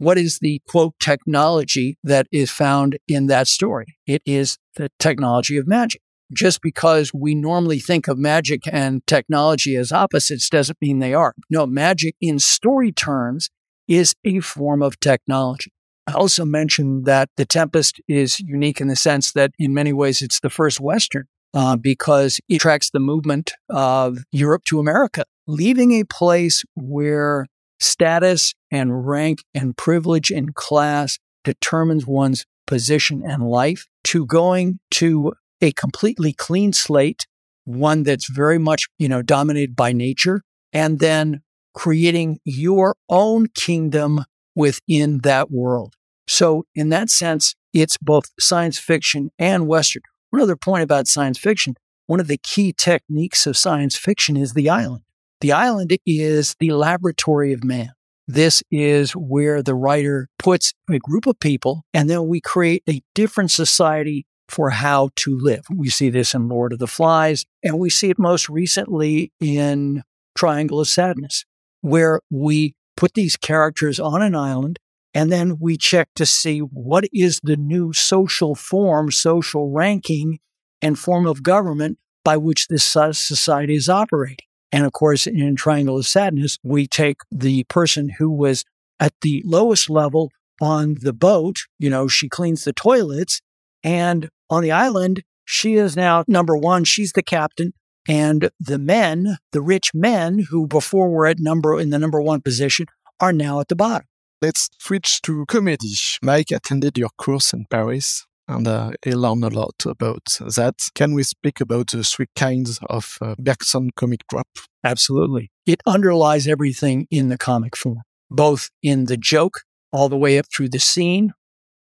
[0.00, 3.98] what is the quote technology that is found in that story?
[4.06, 6.00] It is the technology of magic.
[6.32, 11.34] Just because we normally think of magic and technology as opposites doesn't mean they are.
[11.50, 13.50] No, magic in story terms
[13.88, 15.70] is a form of technology.
[16.06, 20.22] I also mentioned that The Tempest is unique in the sense that in many ways
[20.22, 25.92] it's the first Western uh, because it tracks the movement of Europe to America, leaving
[25.92, 27.46] a place where
[27.80, 35.32] status and rank and privilege and class determines one's position and life to going to
[35.60, 37.26] a completely clean slate,
[37.64, 41.42] one that's very much, you know, dominated by nature, and then
[41.74, 45.94] creating your own kingdom within that world.
[46.26, 50.02] So in that sense, it's both science fiction and Western.
[50.32, 51.74] Another point about science fiction
[52.06, 55.04] one of the key techniques of science fiction is the island.
[55.40, 57.92] The island is the laboratory of man.
[58.28, 63.02] This is where the writer puts a group of people, and then we create a
[63.14, 65.64] different society for how to live.
[65.74, 70.02] We see this in Lord of the Flies, and we see it most recently in
[70.36, 71.44] Triangle of Sadness,
[71.80, 74.78] where we put these characters on an island
[75.14, 80.38] and then we check to see what is the new social form, social ranking,
[80.80, 84.46] and form of government by which this society is operating.
[84.72, 88.64] And of course, in Triangle of Sadness, we take the person who was
[88.98, 93.40] at the lowest level on the boat, you know, she cleans the toilets.
[93.82, 96.84] And on the island, she is now number one.
[96.84, 97.72] She's the captain.
[98.08, 102.40] And the men, the rich men who before were at number in the number one
[102.40, 102.86] position
[103.20, 104.06] are now at the bottom.
[104.42, 105.94] Let's switch to comedy.
[106.22, 110.74] Mike attended your course in Paris and uh, he learned a lot about that.
[110.94, 114.48] Can we speak about the three kinds of uh, Bergson comic drop?
[114.82, 115.50] Absolutely.
[115.66, 120.46] It underlies everything in the comic form, both in the joke, all the way up
[120.54, 121.32] through the scene,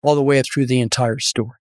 [0.02, 1.58] all the way up through the entire story.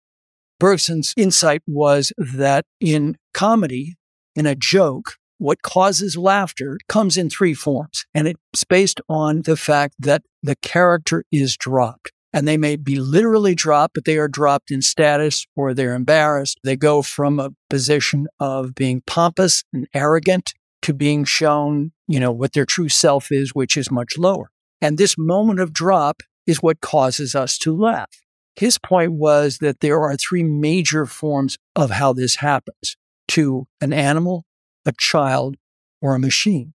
[0.61, 3.97] Bergson's insight was that in comedy,
[4.37, 8.07] in a joke, what causes laughter comes in three forms.
[8.15, 12.13] And it's based on the fact that the character is dropped.
[12.35, 16.59] And they may be literally dropped, but they are dropped in status or they're embarrassed.
[16.65, 22.33] They go from a position of being pompous and arrogant to being shown, you know,
[22.33, 24.51] what their true self is, which is much lower.
[24.81, 28.11] And this moment of drop is what causes us to laugh.
[28.57, 32.97] His point was that there are three major forms of how this happens
[33.29, 34.45] to an animal,
[34.85, 35.57] a child,
[36.03, 36.75] or a machine.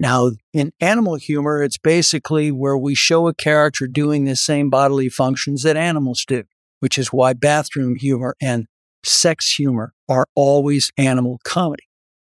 [0.00, 5.10] Now, in animal humor, it's basically where we show a character doing the same bodily
[5.10, 6.44] functions that animals do,
[6.80, 8.66] which is why bathroom humor and
[9.04, 11.84] sex humor are always animal comedy.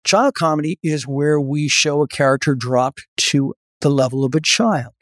[0.05, 4.95] Child comedy is where we show a character dropped to the level of a child.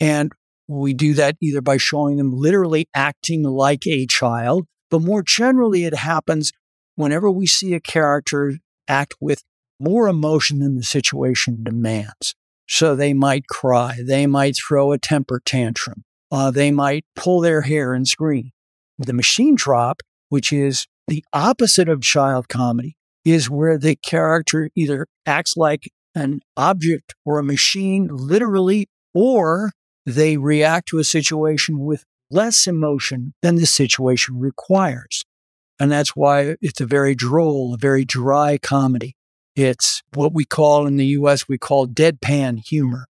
[0.00, 0.32] And
[0.66, 5.84] we do that either by showing them literally acting like a child, but more generally,
[5.84, 6.50] it happens
[6.94, 8.54] whenever we see a character
[8.88, 9.42] act with
[9.80, 12.34] more emotion than the situation demands.
[12.68, 17.62] So they might cry, they might throw a temper tantrum, uh, they might pull their
[17.62, 18.52] hair and scream.
[18.98, 25.06] The machine drop, which is the opposite of child comedy, is where the character either
[25.26, 29.72] acts like an object or a machine, literally, or
[30.06, 35.24] they react to a situation with less emotion than the situation requires.
[35.78, 39.16] And that's why it's a very droll, a very dry comedy.
[39.60, 43.08] It's what we call in the US, we call deadpan humor.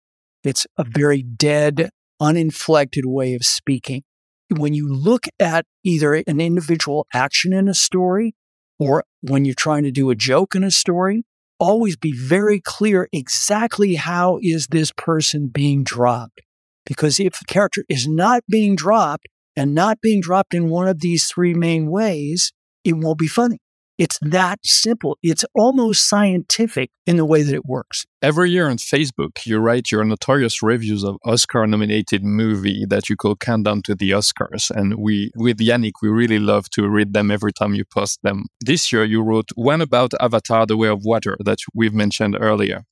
[0.43, 4.03] It's a very dead, uninflected way of speaking.
[4.51, 8.35] When you look at either an individual action in a story
[8.81, 11.23] or when you're trying to do a joke in a story,
[11.61, 16.41] always be very clear exactly how is this person being dropped.
[16.85, 21.03] Because if the character is not being dropped and not being dropped in one of
[21.03, 22.53] these three main ways,
[22.85, 23.59] it won't be funny.
[24.03, 25.17] It's that simple.
[25.23, 28.05] It's almost scientific in the way that it works.
[28.21, 33.15] Every year on Facebook, you write your notorious reviews of Oscar nominated movie that you
[33.15, 34.73] call Countdown to the Oscars.
[34.73, 38.47] And we, with Yannick, we really love to read them every time you post them.
[38.61, 42.83] This year, you wrote one about Avatar, The Way of Water that we've mentioned earlier.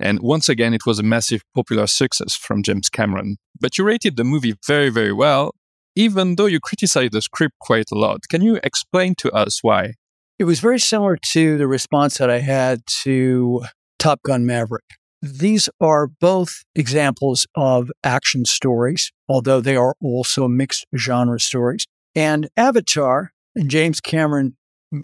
[0.00, 3.36] And once again, it was a massive popular success from James Cameron.
[3.60, 5.54] But you rated the movie very, very well,
[5.94, 8.22] even though you criticized the script quite a lot.
[8.28, 9.92] Can you explain to us why?
[10.38, 13.62] It was very similar to the response that I had to
[13.98, 14.84] Top Gun Maverick.
[15.22, 21.86] These are both examples of action stories, although they are also mixed genre stories.
[22.14, 24.58] And Avatar, and James Cameron,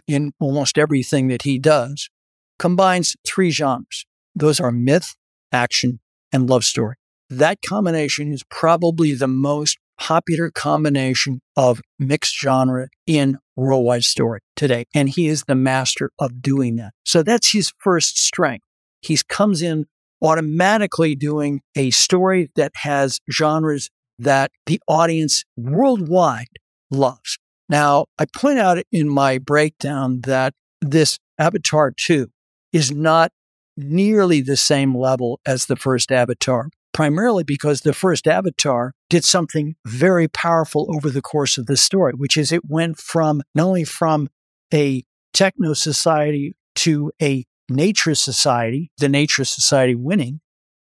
[0.07, 2.11] in almost everything that he does,
[2.59, 4.05] combines three genres.
[4.35, 5.17] Those are myth,
[5.51, 6.97] action, and love story.
[7.31, 14.85] That combination is probably the most popular combination of mixed genre in worldwide story today.
[14.93, 16.93] And he is the master of doing that.
[17.05, 18.65] So that's his first strength.
[19.01, 19.87] He comes in
[20.21, 26.49] automatically doing a story that has genres that the audience worldwide
[26.91, 27.39] loves.
[27.69, 32.27] Now, I point out in my breakdown that this Avatar 2
[32.73, 33.31] is not
[33.77, 39.77] nearly the same level as the first Avatar, primarily because the first Avatar did something
[39.87, 43.85] very powerful over the course of the story, which is it went from not only
[43.85, 44.29] from
[44.73, 50.41] a techno society to a nature society, the nature society winning,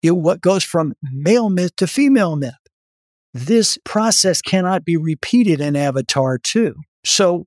[0.02, 2.54] it what goes from male myth to female myth.
[3.32, 6.74] This process cannot be repeated in Avatar 2.
[7.04, 7.46] So,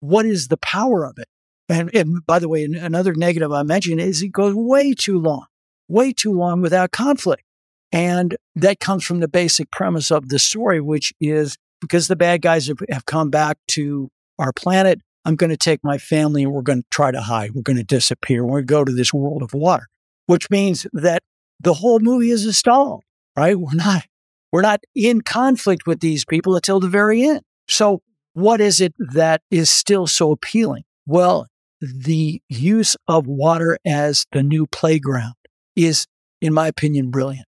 [0.00, 1.26] what is the power of it?
[1.68, 5.46] And, and by the way, another negative I mentioned is it goes way too long,
[5.88, 7.42] way too long without conflict.
[7.92, 12.42] And that comes from the basic premise of the story, which is because the bad
[12.42, 14.08] guys have, come back to
[14.38, 17.52] our planet, I'm going to take my family and we're going to try to hide.
[17.52, 18.44] We're going to disappear.
[18.44, 19.86] We're going to go to this world of water,
[20.26, 21.22] which means that
[21.60, 23.02] the whole movie is a stall,
[23.36, 23.58] right?
[23.58, 24.04] We're not,
[24.52, 27.42] we're not in conflict with these people until the very end.
[27.68, 28.02] So
[28.34, 30.84] what is it that is still so appealing?
[31.06, 31.46] Well,
[31.80, 35.34] the use of water as the new playground
[35.74, 36.06] is,
[36.40, 37.46] in my opinion, brilliant.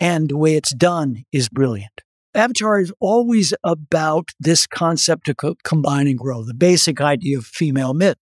[0.00, 2.00] And the way it's done is brilliant.
[2.34, 7.44] Avatar is always about this concept to co- combine and grow, the basic idea of
[7.44, 8.16] female myth.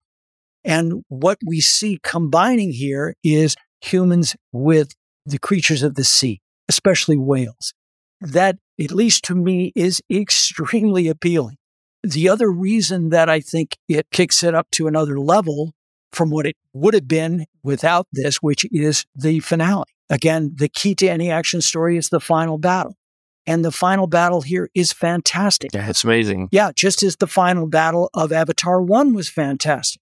[0.64, 7.16] And what we see combining here is humans with the creatures of the sea, especially
[7.16, 7.72] whales.
[8.20, 11.56] That, at least to me, is extremely appealing.
[12.02, 15.72] The other reason that I think it kicks it up to another level
[16.12, 19.95] from what it would have been without this, which is the finale.
[20.08, 22.96] Again, the key to any action story is the final battle.
[23.46, 25.70] And the final battle here is fantastic.
[25.72, 26.48] Yeah, it's amazing.
[26.50, 30.00] Yeah, just as the final battle of Avatar 1 was fantastic.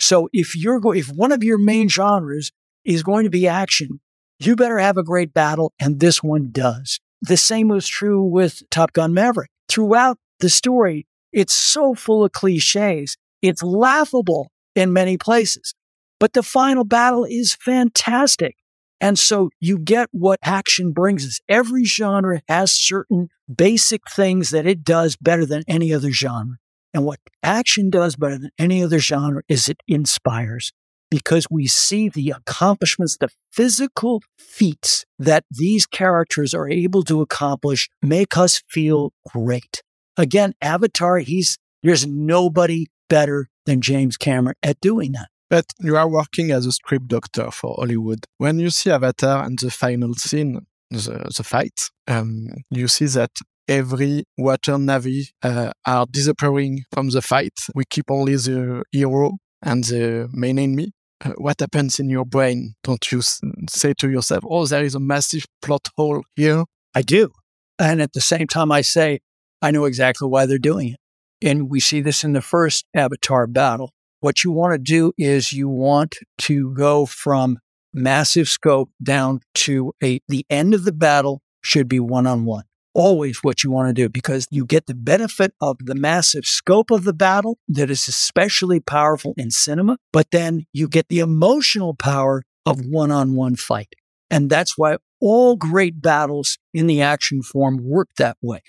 [0.00, 2.50] So if you're go- if one of your main genres
[2.84, 4.00] is going to be action,
[4.40, 6.98] you better have a great battle and this one does.
[7.22, 9.50] The same was true with Top Gun Maverick.
[9.68, 13.16] Throughout the story, it's so full of cliches.
[13.42, 15.74] It's laughable in many places.
[16.18, 18.56] But the final battle is fantastic.
[19.00, 21.40] And so you get what action brings us.
[21.48, 26.58] Every genre has certain basic things that it does better than any other genre.
[26.92, 30.72] And what action does better than any other genre is it inspires
[31.10, 37.88] because we see the accomplishments, the physical feats that these characters are able to accomplish
[38.02, 39.82] make us feel great.
[40.16, 45.28] Again, Avatar, he's, there's nobody better than James Cameron at doing that.
[45.50, 48.24] But you are working as a script doctor for Hollywood.
[48.38, 53.32] When you see Avatar and the final scene, the, the fight, um, you see that
[53.68, 57.58] every water Na'vi uh, are disappearing from the fight.
[57.74, 60.92] We keep only the hero and the main enemy.
[61.22, 62.74] Uh, what happens in your brain?
[62.82, 63.20] Don't you
[63.68, 66.64] say to yourself, "Oh, there is a massive plot hole here"?
[66.94, 67.30] I do.
[67.78, 69.20] And at the same time, I say,
[69.62, 71.00] I know exactly why they're doing it.
[71.42, 73.92] And we see this in the first Avatar battle.
[74.20, 77.58] What you want to do is you want to go from
[77.94, 82.64] massive scope down to a, the end of the battle should be one on one.
[82.92, 86.90] Always what you want to do because you get the benefit of the massive scope
[86.90, 91.94] of the battle that is especially powerful in cinema, but then you get the emotional
[91.94, 93.94] power of one on one fight.
[94.30, 98.60] And that's why all great battles in the action form work that way.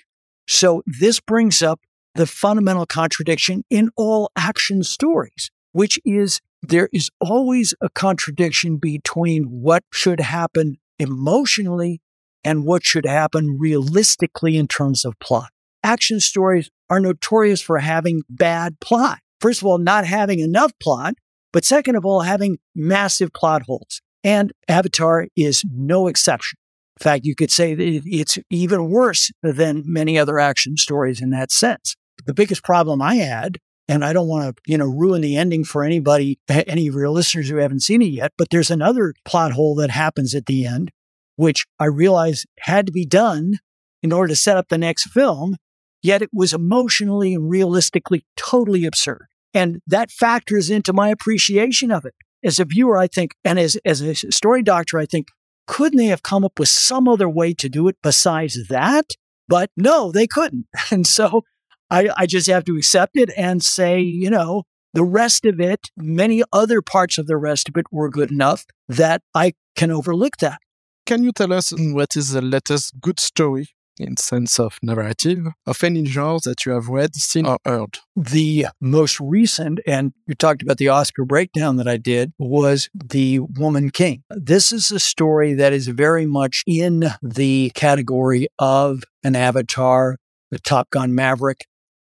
[0.48, 1.80] So this brings up
[2.14, 9.44] the fundamental contradiction in all action stories, which is there is always a contradiction between
[9.44, 12.00] what should happen emotionally
[12.44, 15.50] and what should happen realistically in terms of plot.
[15.82, 19.18] Action stories are notorious for having bad plot.
[19.40, 21.14] First of all, not having enough plot,
[21.52, 24.00] but second of all, having massive plot holes.
[24.22, 26.58] And Avatar is no exception.
[27.00, 31.30] In fact, you could say that it's even worse than many other action stories in
[31.30, 31.96] that sense.
[32.26, 33.58] The biggest problem I had,
[33.88, 37.10] and I don't want to, you know, ruin the ending for anybody, any of your
[37.10, 40.66] listeners who haven't seen it yet, but there's another plot hole that happens at the
[40.66, 40.90] end,
[41.36, 43.58] which I realized had to be done
[44.02, 45.56] in order to set up the next film.
[46.02, 49.26] Yet it was emotionally and realistically totally absurd.
[49.54, 52.14] And that factors into my appreciation of it.
[52.44, 55.28] As a viewer, I think, and as, as a story doctor, I think,
[55.68, 59.04] couldn't they have come up with some other way to do it besides that?
[59.46, 60.66] But no, they couldn't.
[60.90, 61.44] And so
[61.92, 64.62] I, I just have to accept it and say, you know,
[64.94, 68.64] the rest of it, many other parts of the rest of it were good enough
[68.88, 70.58] that I can overlook that.
[71.04, 73.68] Can you tell us what is the latest good story
[73.98, 77.98] in sense of narrative of any genre that you have read, seen, or heard?
[78.16, 83.40] The most recent, and you talked about the Oscar breakdown that I did, was The
[83.40, 84.22] Woman King.
[84.30, 90.16] This is a story that is very much in the category of an Avatar,
[90.50, 91.66] the Top Gun Maverick,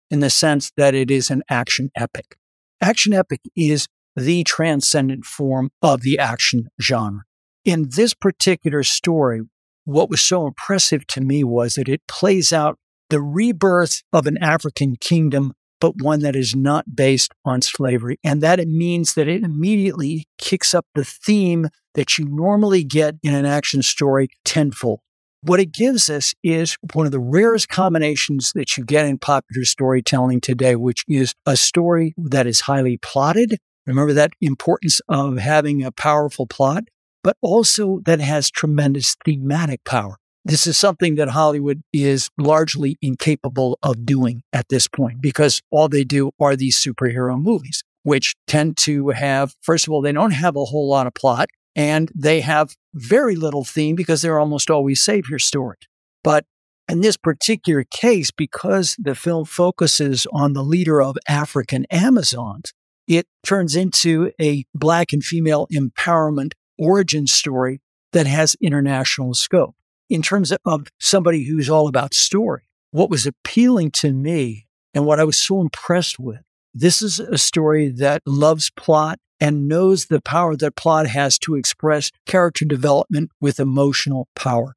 [0.09, 2.37] in the sense that it is an action epic.
[2.81, 7.23] Action epic is the transcendent form of the action genre.
[7.63, 9.41] In this particular story,
[9.85, 12.77] what was so impressive to me was that it plays out
[13.09, 18.19] the rebirth of an African kingdom, but one that is not based on slavery.
[18.23, 23.15] And that it means that it immediately kicks up the theme that you normally get
[23.23, 25.01] in an action story tenfold.
[25.45, 29.63] What it gives us is one of the rarest combinations that you get in popular
[29.63, 33.59] storytelling today, which is a story that is highly plotted.
[33.85, 36.85] Remember that importance of having a powerful plot,
[37.23, 40.17] but also that has tremendous thematic power.
[40.43, 45.87] This is something that Hollywood is largely incapable of doing at this point because all
[45.87, 50.31] they do are these superhero movies, which tend to have, first of all, they don't
[50.31, 54.69] have a whole lot of plot and they have very little theme because they're almost
[54.69, 55.79] always savior stories.
[56.23, 56.45] But
[56.87, 62.73] in this particular case, because the film focuses on the leader of African Amazons,
[63.07, 67.81] it turns into a black and female empowerment origin story
[68.13, 69.75] that has international scope.
[70.09, 75.19] in terms of somebody who's all about story, what was appealing to me and what
[75.19, 76.41] I was so impressed with,
[76.73, 81.55] this is a story that loves plot and knows the power that plot has to
[81.55, 84.75] express character development with emotional power.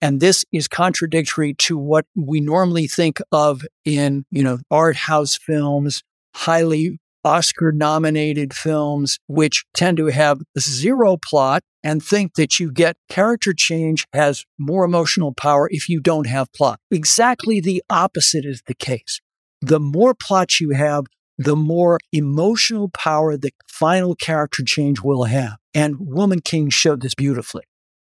[0.00, 5.36] And this is contradictory to what we normally think of in, you know, art house
[5.36, 6.02] films,
[6.34, 12.96] highly Oscar nominated films, which tend to have zero plot and think that you get
[13.08, 16.78] character change has more emotional power if you don't have plot.
[16.90, 19.20] Exactly the opposite is the case.
[19.60, 21.06] The more plot you have,
[21.38, 25.56] the more emotional power the final character change will have.
[25.72, 27.62] And Woman King showed this beautifully.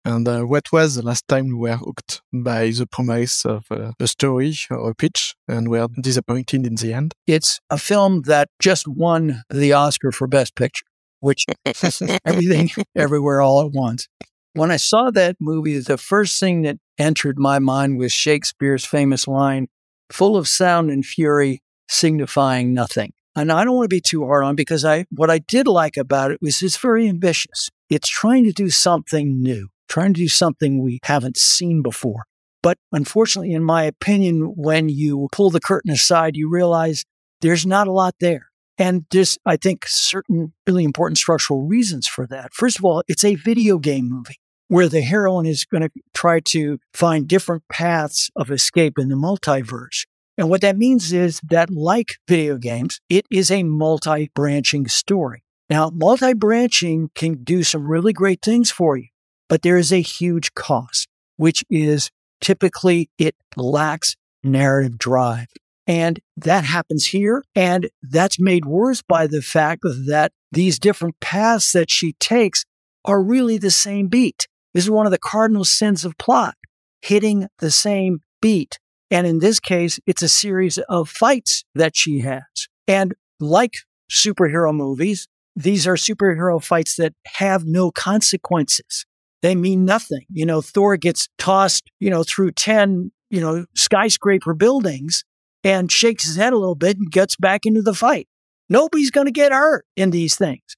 [0.06, 3.92] And uh, what was the last time we were hooked by the promise of uh,
[4.00, 7.14] a story or a pitch and were disappointed in the end?
[7.28, 10.86] It's a film that just won the Oscar for Best Picture,
[11.20, 11.46] which
[12.26, 14.08] everything, everywhere, all at once.
[14.54, 19.28] When I saw that movie, the first thing that entered my mind was Shakespeare's famous
[19.28, 19.68] line,
[20.10, 23.12] full of sound and fury, signifying nothing.
[23.38, 25.96] And I don't want to be too hard on because I what I did like
[25.96, 27.70] about it was it's very ambitious.
[27.90, 32.26] It's trying to do something new trying to do something we haven't seen before.
[32.62, 37.04] But unfortunately, in my opinion, when you pull the curtain aside, you realize
[37.42, 38.48] there's not a lot there.
[38.78, 42.54] And there's, I think, certain really important structural reasons for that.
[42.54, 46.42] First of all, it's a video game movie where the heroine is going to try
[46.42, 50.06] to find different paths of escape in the multiverse.
[50.38, 55.44] And what that means is that, like video games, it is a multi branching story.
[55.70, 59.08] Now, multi branching can do some really great things for you.
[59.50, 61.08] But there is a huge cost,
[61.38, 62.12] which is
[62.42, 65.48] typically it lacks narrative drive.
[65.88, 67.44] And that happens here.
[67.56, 72.66] And that's made worse by the fact that these different paths that she takes
[73.06, 74.48] are really the same beat.
[74.74, 76.56] This is one of the cardinal sins of plot,
[77.02, 78.80] hitting the same beat.
[79.10, 82.42] And in this case, it's a series of fights that she has.
[82.88, 83.74] And like
[84.12, 89.06] superhero movies, these are superhero fights that have no consequences
[89.42, 90.26] they mean nothing.
[90.32, 95.24] You know, Thor gets tossed, you know, through 10, you know, skyscraper buildings
[95.64, 98.28] and shakes his head a little bit and gets back into the fight.
[98.70, 100.76] Nobody's going to get hurt in these things.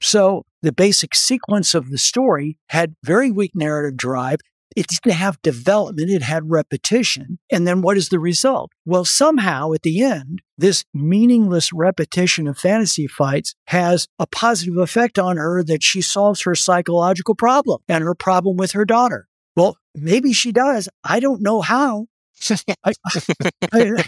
[0.00, 4.40] So the basic sequence of the story had very weak narrative drive
[4.76, 7.38] it didn't have development, it had repetition.
[7.50, 8.72] And then what is the result?
[8.84, 15.18] Well, somehow at the end, this meaningless repetition of fantasy fights has a positive effect
[15.18, 19.28] on her that she solves her psychological problem and her problem with her daughter.
[19.56, 20.88] Well, maybe she does.
[21.04, 22.06] I don't know how.
[22.84, 22.92] I,
[23.72, 24.04] I,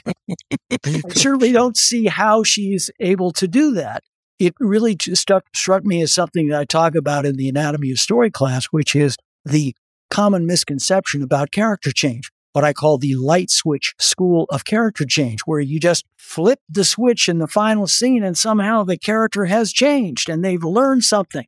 [0.85, 4.03] I, certainly don't see how she's able to do that.
[4.39, 7.93] It really just struck, struck me as something that I talk about in the anatomy
[7.93, 9.75] of story class, which is the
[10.11, 15.40] common misconception about character change, what I call the light switch school of character change,
[15.46, 19.72] where you just flip the switch in the final scene and somehow the character has
[19.72, 21.46] changed and they've learned something.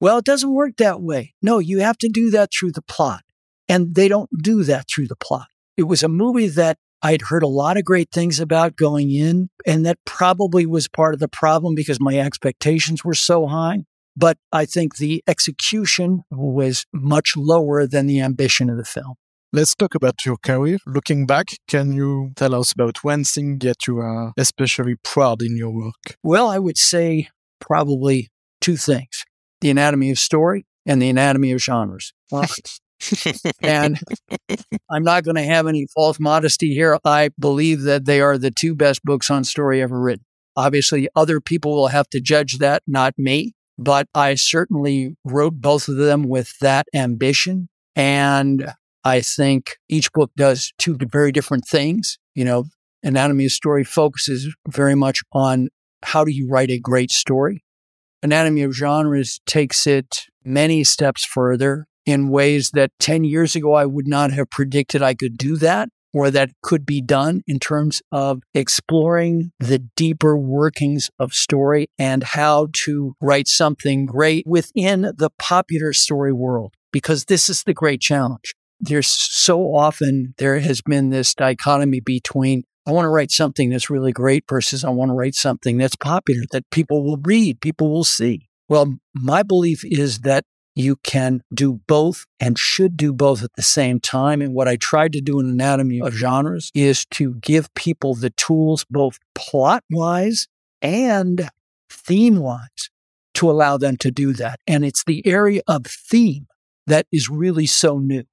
[0.00, 1.34] Well, it doesn't work that way.
[1.42, 3.22] No, you have to do that through the plot.
[3.68, 5.48] And they don't do that through the plot.
[5.76, 9.50] It was a movie that I'd heard a lot of great things about going in,
[9.66, 13.84] and that probably was part of the problem because my expectations were so high.
[14.16, 19.14] But I think the execution was much lower than the ambition of the film.
[19.52, 20.78] Let's talk about your career.
[20.86, 25.56] Looking back, can you tell us about one thing that you are especially proud in
[25.56, 26.16] your work?
[26.22, 27.28] Well, I would say
[27.60, 28.28] probably
[28.60, 29.24] two things
[29.60, 32.12] the anatomy of story and the anatomy of genres.
[33.62, 33.98] and
[34.90, 36.98] I'm not going to have any false modesty here.
[37.04, 40.24] I believe that they are the two best books on story ever written.
[40.56, 45.88] Obviously, other people will have to judge that, not me but I certainly wrote both
[45.88, 47.68] of them with that ambition.
[47.94, 48.72] And
[49.04, 52.18] I think each book does two very different things.
[52.34, 52.64] You know,
[53.02, 55.68] Anatomy of Story focuses very much on
[56.02, 57.64] how do you write a great story.
[58.22, 60.06] Anatomy of Genres takes it
[60.44, 65.14] many steps further in ways that 10 years ago I would not have predicted I
[65.14, 71.10] could do that or that could be done in terms of exploring the deeper workings
[71.18, 76.74] of story and how to write something great within the popular story world.
[76.92, 78.54] Because this is the great challenge.
[78.80, 83.90] There's so often there has been this dichotomy between I want to write something that's
[83.90, 87.90] really great versus I want to write something that's popular that people will read, people
[87.90, 88.48] will see.
[88.68, 90.44] Well, my belief is that
[90.76, 94.42] you can do both and should do both at the same time.
[94.42, 98.30] And what I tried to do in Anatomy of Genres is to give people the
[98.30, 100.46] tools, both plot wise
[100.82, 101.48] and
[101.90, 102.90] theme wise,
[103.34, 104.60] to allow them to do that.
[104.66, 106.46] And it's the area of theme
[106.86, 108.24] that is really so new.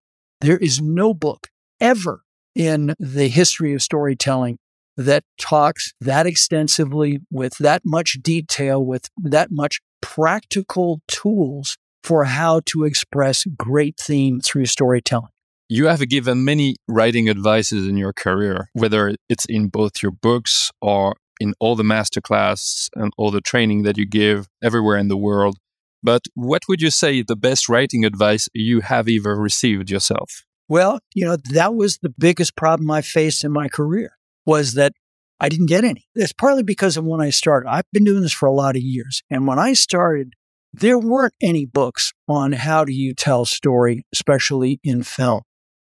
[0.41, 1.47] There is no book
[1.79, 2.23] ever
[2.53, 4.59] in the history of storytelling
[4.97, 12.61] that talks that extensively with that much detail, with that much practical tools for how
[12.65, 15.29] to express great theme through storytelling.
[15.69, 20.69] You have given many writing advices in your career, whether it's in both your books
[20.81, 25.17] or in all the masterclass and all the training that you give everywhere in the
[25.17, 25.57] world.
[26.03, 30.43] But what would you say the best writing advice you have ever received yourself?
[30.67, 34.93] Well, you know, that was the biggest problem I faced in my career was that
[35.39, 36.07] I didn't get any.
[36.13, 37.69] It's partly because of when I started.
[37.69, 39.23] I've been doing this for a lot of years.
[39.29, 40.33] And when I started,
[40.73, 45.41] there weren't any books on how do you tell story, especially in film.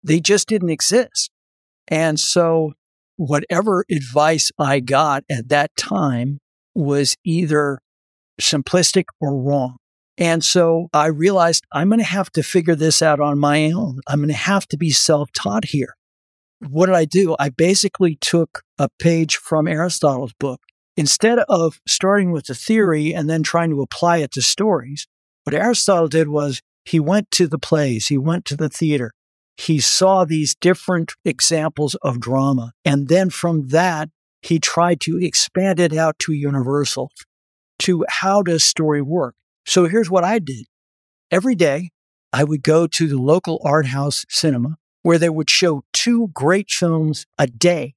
[0.04, 1.30] They just didn't exist.
[1.90, 2.74] And so
[3.18, 6.40] whatever advice I got at that time
[6.74, 7.80] was either
[8.40, 9.76] simplistic or wrong.
[10.18, 14.00] And so I realized I'm going to have to figure this out on my own.
[14.08, 15.96] I'm going to have to be self taught here.
[16.60, 17.36] What did I do?
[17.40, 20.62] I basically took a page from Aristotle's book.
[21.00, 25.08] Instead of starting with the theory and then trying to apply it to stories,
[25.46, 29.14] what Aristotle did was he went to the plays, he went to the theater,
[29.56, 32.74] he saw these different examples of drama.
[32.84, 34.10] And then from that,
[34.42, 37.14] he tried to expand it out to universal,
[37.80, 39.36] to how does story work?
[39.66, 40.66] So here's what I did.
[41.32, 41.92] Every day,
[42.34, 46.70] I would go to the local art house cinema where they would show two great
[46.70, 47.94] films a day.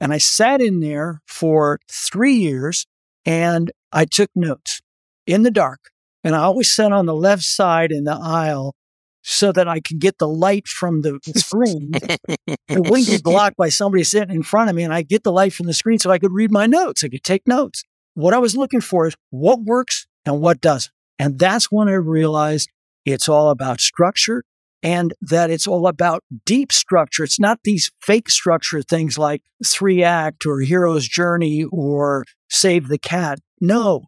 [0.00, 2.86] And I sat in there for three years
[3.24, 4.80] and I took notes
[5.26, 5.90] in the dark.
[6.22, 8.74] And I always sat on the left side in the aisle
[9.22, 11.90] so that I could get the light from the screen.
[11.90, 15.32] the wouldn't get blocked by somebody sitting in front of me, and I get the
[15.32, 17.02] light from the screen so I could read my notes.
[17.02, 17.82] I could take notes.
[18.14, 20.92] What I was looking for is what works and what doesn't.
[21.18, 22.70] And that's when I realized
[23.04, 24.44] it's all about structure
[24.86, 27.24] and that it's all about deep structure.
[27.24, 32.96] It's not these fake structure things like three act or hero's journey or save the
[32.96, 33.40] cat.
[33.60, 34.04] No,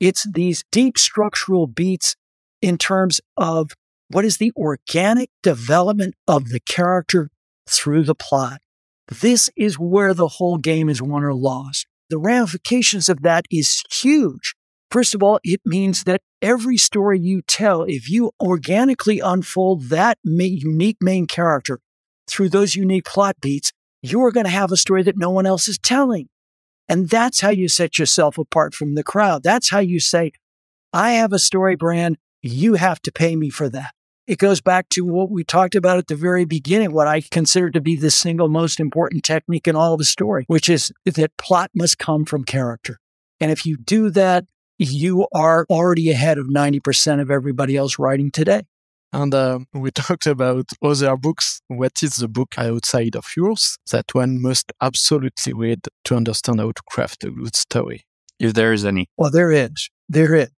[0.00, 2.14] it's these deep structural beats
[2.60, 3.70] in terms of
[4.08, 7.30] what is the organic development of the character
[7.66, 8.60] through the plot?
[9.22, 11.86] This is where the whole game is won or lost.
[12.10, 14.54] The ramifications of that is huge.
[14.90, 20.18] First of all, it means that every story you tell, if you organically unfold that
[20.24, 21.80] unique main character
[22.28, 23.72] through those unique plot beats,
[24.02, 26.28] you're going to have a story that no one else is telling.
[26.88, 29.42] And that's how you set yourself apart from the crowd.
[29.42, 30.32] That's how you say,
[30.92, 32.16] I have a story brand.
[32.40, 33.92] You have to pay me for that
[34.28, 37.70] it goes back to what we talked about at the very beginning, what I consider
[37.70, 41.36] to be the single most important technique in all of a story, which is that
[41.38, 43.00] plot must come from character.
[43.40, 44.44] And if you do that,
[44.78, 48.62] you are already ahead of 90% of everybody else writing today.
[49.12, 51.60] And uh, we talked about other books.
[51.68, 56.72] What is the book outside of yours that one must absolutely read to understand how
[56.72, 58.04] to craft a good story?
[58.38, 59.08] If there is any.
[59.16, 59.90] Well, there is.
[60.08, 60.48] There is.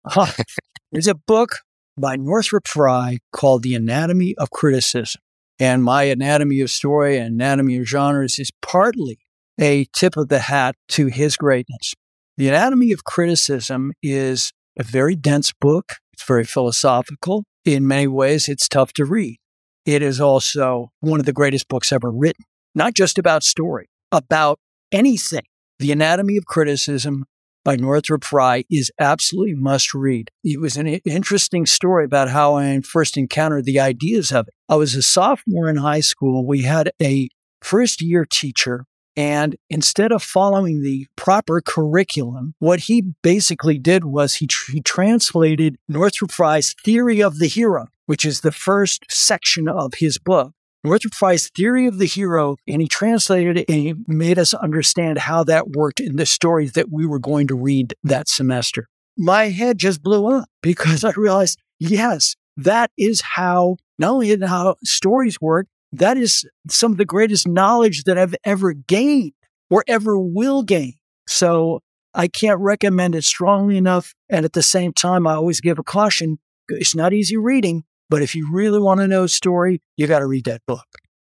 [0.93, 1.61] There's a book
[1.97, 5.21] by Northrop Frye called The Anatomy of Criticism.
[5.59, 9.19] And my anatomy of story and anatomy of genres is partly
[9.61, 11.95] a tip of the hat to his greatness.
[12.41, 15.97] The Anatomy of Criticism is a very dense book.
[16.15, 17.45] It's very philosophical.
[17.67, 19.37] In many ways, it's tough to read.
[19.85, 24.59] It is also one of the greatest books ever written, not just about story, about
[24.91, 25.43] anything.
[25.81, 27.27] The Anatomy of Criticism
[27.63, 30.31] by Northrop Frye is absolutely must read.
[30.43, 34.55] It was an interesting story about how I first encountered the ideas of it.
[34.67, 36.47] I was a sophomore in high school.
[36.47, 37.29] We had a
[37.61, 38.87] first year teacher
[39.21, 44.81] and instead of following the proper curriculum, what he basically did was he, tr- he
[44.81, 50.53] translated Northrop Frye's Theory of the Hero, which is the first section of his book,
[50.83, 55.19] Northrop Frye's theory of the hero, and he translated it and he made us understand
[55.19, 58.87] how that worked in the stories that we were going to read that semester.
[59.19, 64.77] My head just blew up because I realized, yes, that is how not only how
[64.83, 69.33] stories work, that is some of the greatest knowledge that I've ever gained
[69.69, 70.95] or ever will gain.
[71.27, 71.81] So
[72.15, 74.15] I can't recommend it strongly enough.
[74.29, 76.39] And at the same time, I always give a caution.
[76.69, 80.21] It's not easy reading, but if you really want to know a story, you got
[80.21, 80.87] to read that book.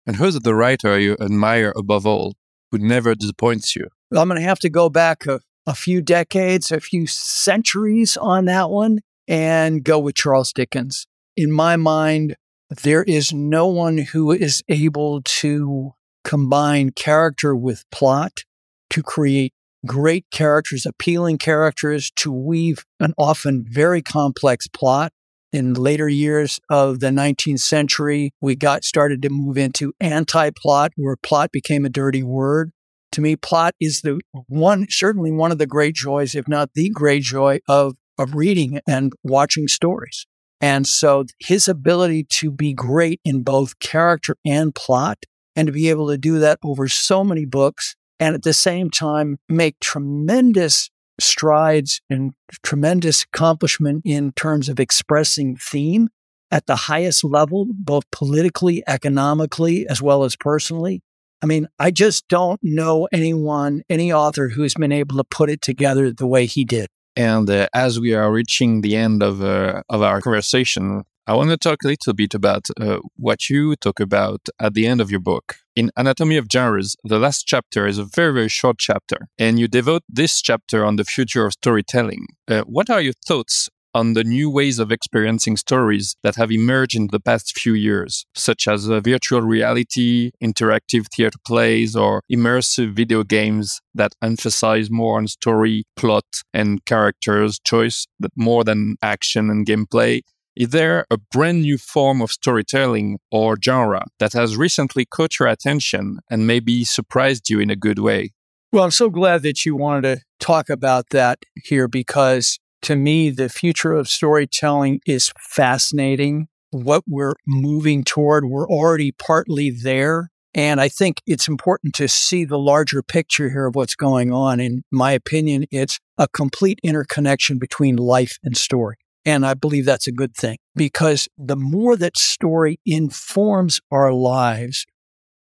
[0.05, 2.35] And who's the writer you admire above all,
[2.71, 3.87] who never disappoints you?
[4.11, 8.45] I'm going to have to go back a, a few decades, a few centuries on
[8.45, 11.05] that one, and go with Charles Dickens.
[11.37, 12.35] In my mind,
[12.69, 15.93] there is no one who is able to
[16.23, 18.43] combine character with plot
[18.91, 19.53] to create
[19.85, 25.11] great characters, appealing characters, to weave an often very complex plot
[25.51, 31.15] In later years of the 19th century, we got started to move into anti-plot, where
[31.15, 32.71] plot became a dirty word.
[33.13, 36.89] To me, plot is the one, certainly one of the great joys, if not the
[36.89, 40.27] great joy of, of reading and watching stories.
[40.61, 45.89] And so his ability to be great in both character and plot and to be
[45.89, 50.89] able to do that over so many books and at the same time make tremendous
[51.19, 52.31] strides and
[52.63, 56.09] tremendous accomplishment in terms of expressing theme
[56.51, 61.01] at the highest level, both politically, economically, as well as personally.
[61.41, 65.61] I mean, I just don't know anyone, any author who's been able to put it
[65.61, 66.87] together the way he did.
[67.19, 71.49] And uh, as we are reaching the end of uh, of our conversation, I want
[71.49, 75.11] to talk a little bit about uh, what you talk about at the end of
[75.11, 75.57] your book.
[75.75, 79.67] In Anatomy of Genres, the last chapter is a very, very short chapter, and you
[79.67, 82.25] devote this chapter on the future of storytelling.
[82.47, 86.95] Uh, what are your thoughts on the new ways of experiencing stories that have emerged
[86.95, 92.93] in the past few years, such as uh, virtual reality, interactive theater plays, or immersive
[92.93, 99.49] video games that emphasize more on story, plot, and characters' choice that more than action
[99.49, 100.21] and gameplay.
[100.55, 105.47] Is there a brand new form of storytelling or genre that has recently caught your
[105.47, 108.33] attention and maybe surprised you in a good way?
[108.71, 113.29] Well, I'm so glad that you wanted to talk about that here because to me,
[113.29, 116.47] the future of storytelling is fascinating.
[116.71, 120.29] What we're moving toward, we're already partly there.
[120.53, 124.59] And I think it's important to see the larger picture here of what's going on.
[124.59, 128.95] In my opinion, it's a complete interconnection between life and story.
[129.25, 134.85] And I believe that's a good thing because the more that story informs our lives,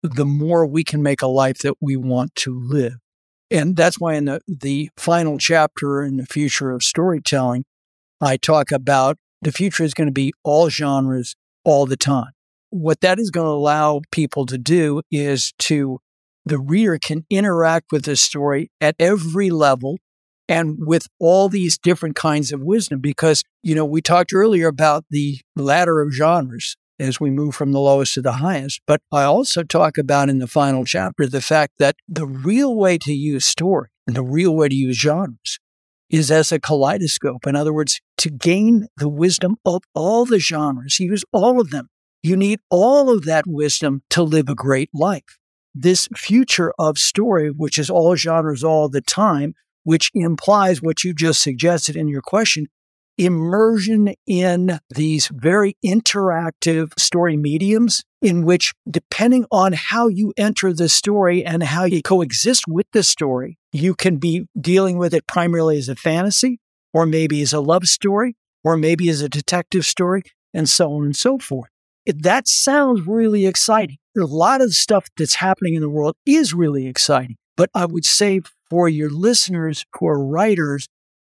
[0.01, 2.95] the more we can make a life that we want to live.
[3.51, 7.65] And that's why in the, the final chapter in the future of storytelling,
[8.19, 12.31] I talk about the future is going to be all genres all the time.
[12.71, 15.99] What that is going to allow people to do is to,
[16.45, 19.97] the reader can interact with the story at every level
[20.47, 22.99] and with all these different kinds of wisdom.
[22.99, 27.71] Because, you know, we talked earlier about the ladder of genres as we move from
[27.71, 28.81] the lowest to the highest.
[28.87, 32.97] But I also talk about in the final chapter the fact that the real way
[32.99, 35.59] to use story and the real way to use genres
[36.09, 37.47] is as a kaleidoscope.
[37.47, 41.89] In other words, to gain the wisdom of all the genres, use all of them.
[42.23, 45.37] You need all of that wisdom to live a great life.
[45.73, 51.13] This future of story, which is all genres all the time, which implies what you
[51.13, 52.67] just suggested in your question
[53.17, 60.89] immersion in these very interactive story mediums in which, depending on how you enter the
[60.89, 65.77] story and how you coexist with the story, you can be dealing with it primarily
[65.77, 66.59] as a fantasy,
[66.93, 71.03] or maybe as a love story, or maybe as a detective story, and so on
[71.03, 71.69] and so forth.
[72.07, 73.97] That sounds really exciting.
[74.17, 77.35] A lot of the stuff that's happening in the world is really exciting.
[77.57, 80.87] But I would say for your listeners who are writers,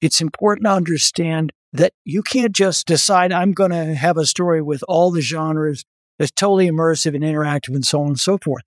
[0.01, 4.61] it's important to understand that you can't just decide, I'm going to have a story
[4.61, 5.83] with all the genres
[6.17, 8.65] that's totally immersive and interactive and so on and so forth.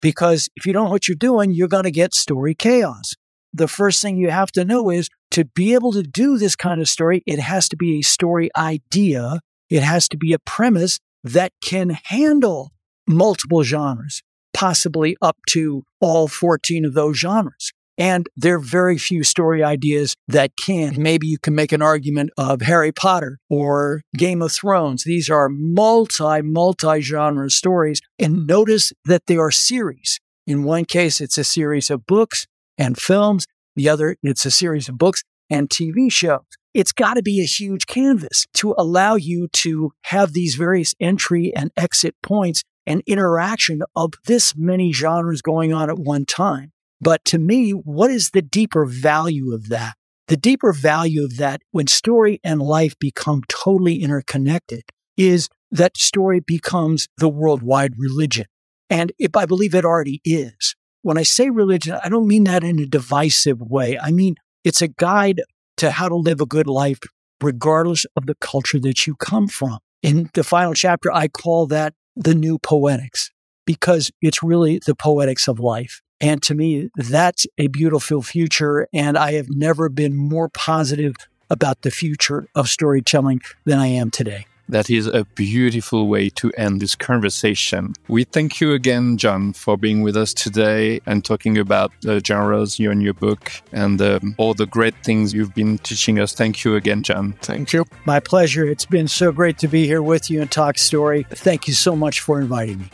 [0.00, 3.14] Because if you don't know what you're doing, you're going to get story chaos.
[3.54, 6.80] The first thing you have to know is to be able to do this kind
[6.80, 9.40] of story, it has to be a story idea.
[9.70, 12.72] It has to be a premise that can handle
[13.06, 14.22] multiple genres,
[14.52, 17.72] possibly up to all 14 of those genres.
[17.98, 21.00] And there are very few story ideas that can.
[21.00, 25.04] Maybe you can make an argument of Harry Potter or Game of Thrones.
[25.04, 28.00] These are multi, multi genre stories.
[28.18, 30.18] And notice that they are series.
[30.46, 32.46] In one case, it's a series of books
[32.78, 33.46] and films.
[33.76, 36.44] The other, it's a series of books and TV shows.
[36.74, 41.54] It's got to be a huge canvas to allow you to have these various entry
[41.54, 46.72] and exit points and interaction of this many genres going on at one time.
[47.02, 49.94] But to me, what is the deeper value of that?
[50.28, 54.84] The deeper value of that when story and life become totally interconnected
[55.16, 58.46] is that story becomes the worldwide religion.
[58.88, 60.76] And if I believe it already is.
[61.02, 63.98] When I say religion, I don't mean that in a divisive way.
[63.98, 65.42] I mean, it's a guide
[65.78, 67.00] to how to live a good life,
[67.40, 69.78] regardless of the culture that you come from.
[70.04, 73.32] In the final chapter, I call that the new poetics
[73.66, 76.00] because it's really the poetics of life.
[76.22, 78.88] And to me, that's a beautiful future.
[78.94, 81.16] And I have never been more positive
[81.50, 84.46] about the future of storytelling than I am today.
[84.68, 87.92] That is a beautiful way to end this conversation.
[88.08, 92.78] We thank you again, John, for being with us today and talking about the genres
[92.78, 96.32] you in your book and um, all the great things you've been teaching us.
[96.32, 97.34] Thank you again, John.
[97.42, 97.84] Thank you.
[98.06, 98.64] My pleasure.
[98.64, 101.26] It's been so great to be here with you and talk story.
[101.28, 102.90] Thank you so much for inviting me.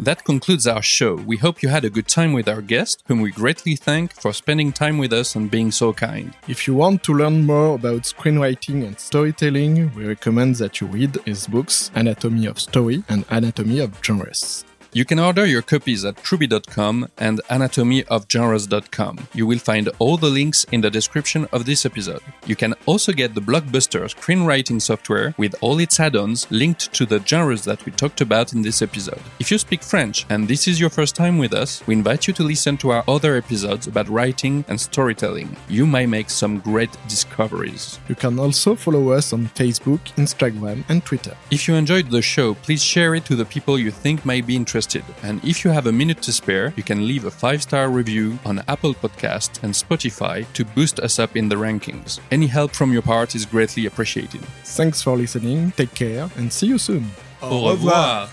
[0.00, 1.16] That concludes our show.
[1.16, 4.32] We hope you had a good time with our guest, whom we greatly thank for
[4.32, 6.34] spending time with us and being so kind.
[6.46, 11.16] If you want to learn more about screenwriting and storytelling, we recommend that you read
[11.24, 14.64] his books Anatomy of Story and Anatomy of Genres.
[14.94, 19.28] You can order your copies at truby.com and anatomyofgenres.com.
[19.34, 22.22] You will find all the links in the description of this episode.
[22.46, 27.04] You can also get the Blockbuster screenwriting software with all its add ons linked to
[27.04, 29.20] the genres that we talked about in this episode.
[29.38, 32.32] If you speak French and this is your first time with us, we invite you
[32.32, 35.54] to listen to our other episodes about writing and storytelling.
[35.68, 38.00] You might make some great discoveries.
[38.08, 41.36] You can also follow us on Facebook, Instagram, and Twitter.
[41.50, 44.56] If you enjoyed the show, please share it to the people you think might be
[44.56, 45.04] interested interested.
[45.22, 48.38] And if you have a minute to spare, you can leave a five star review
[48.44, 52.20] on Apple Podcast and Spotify to boost us up in the rankings.
[52.30, 54.42] Any help from your part is greatly appreciated.
[54.64, 57.10] Thanks for listening, take care, and see you soon.
[57.42, 58.28] Au revoir.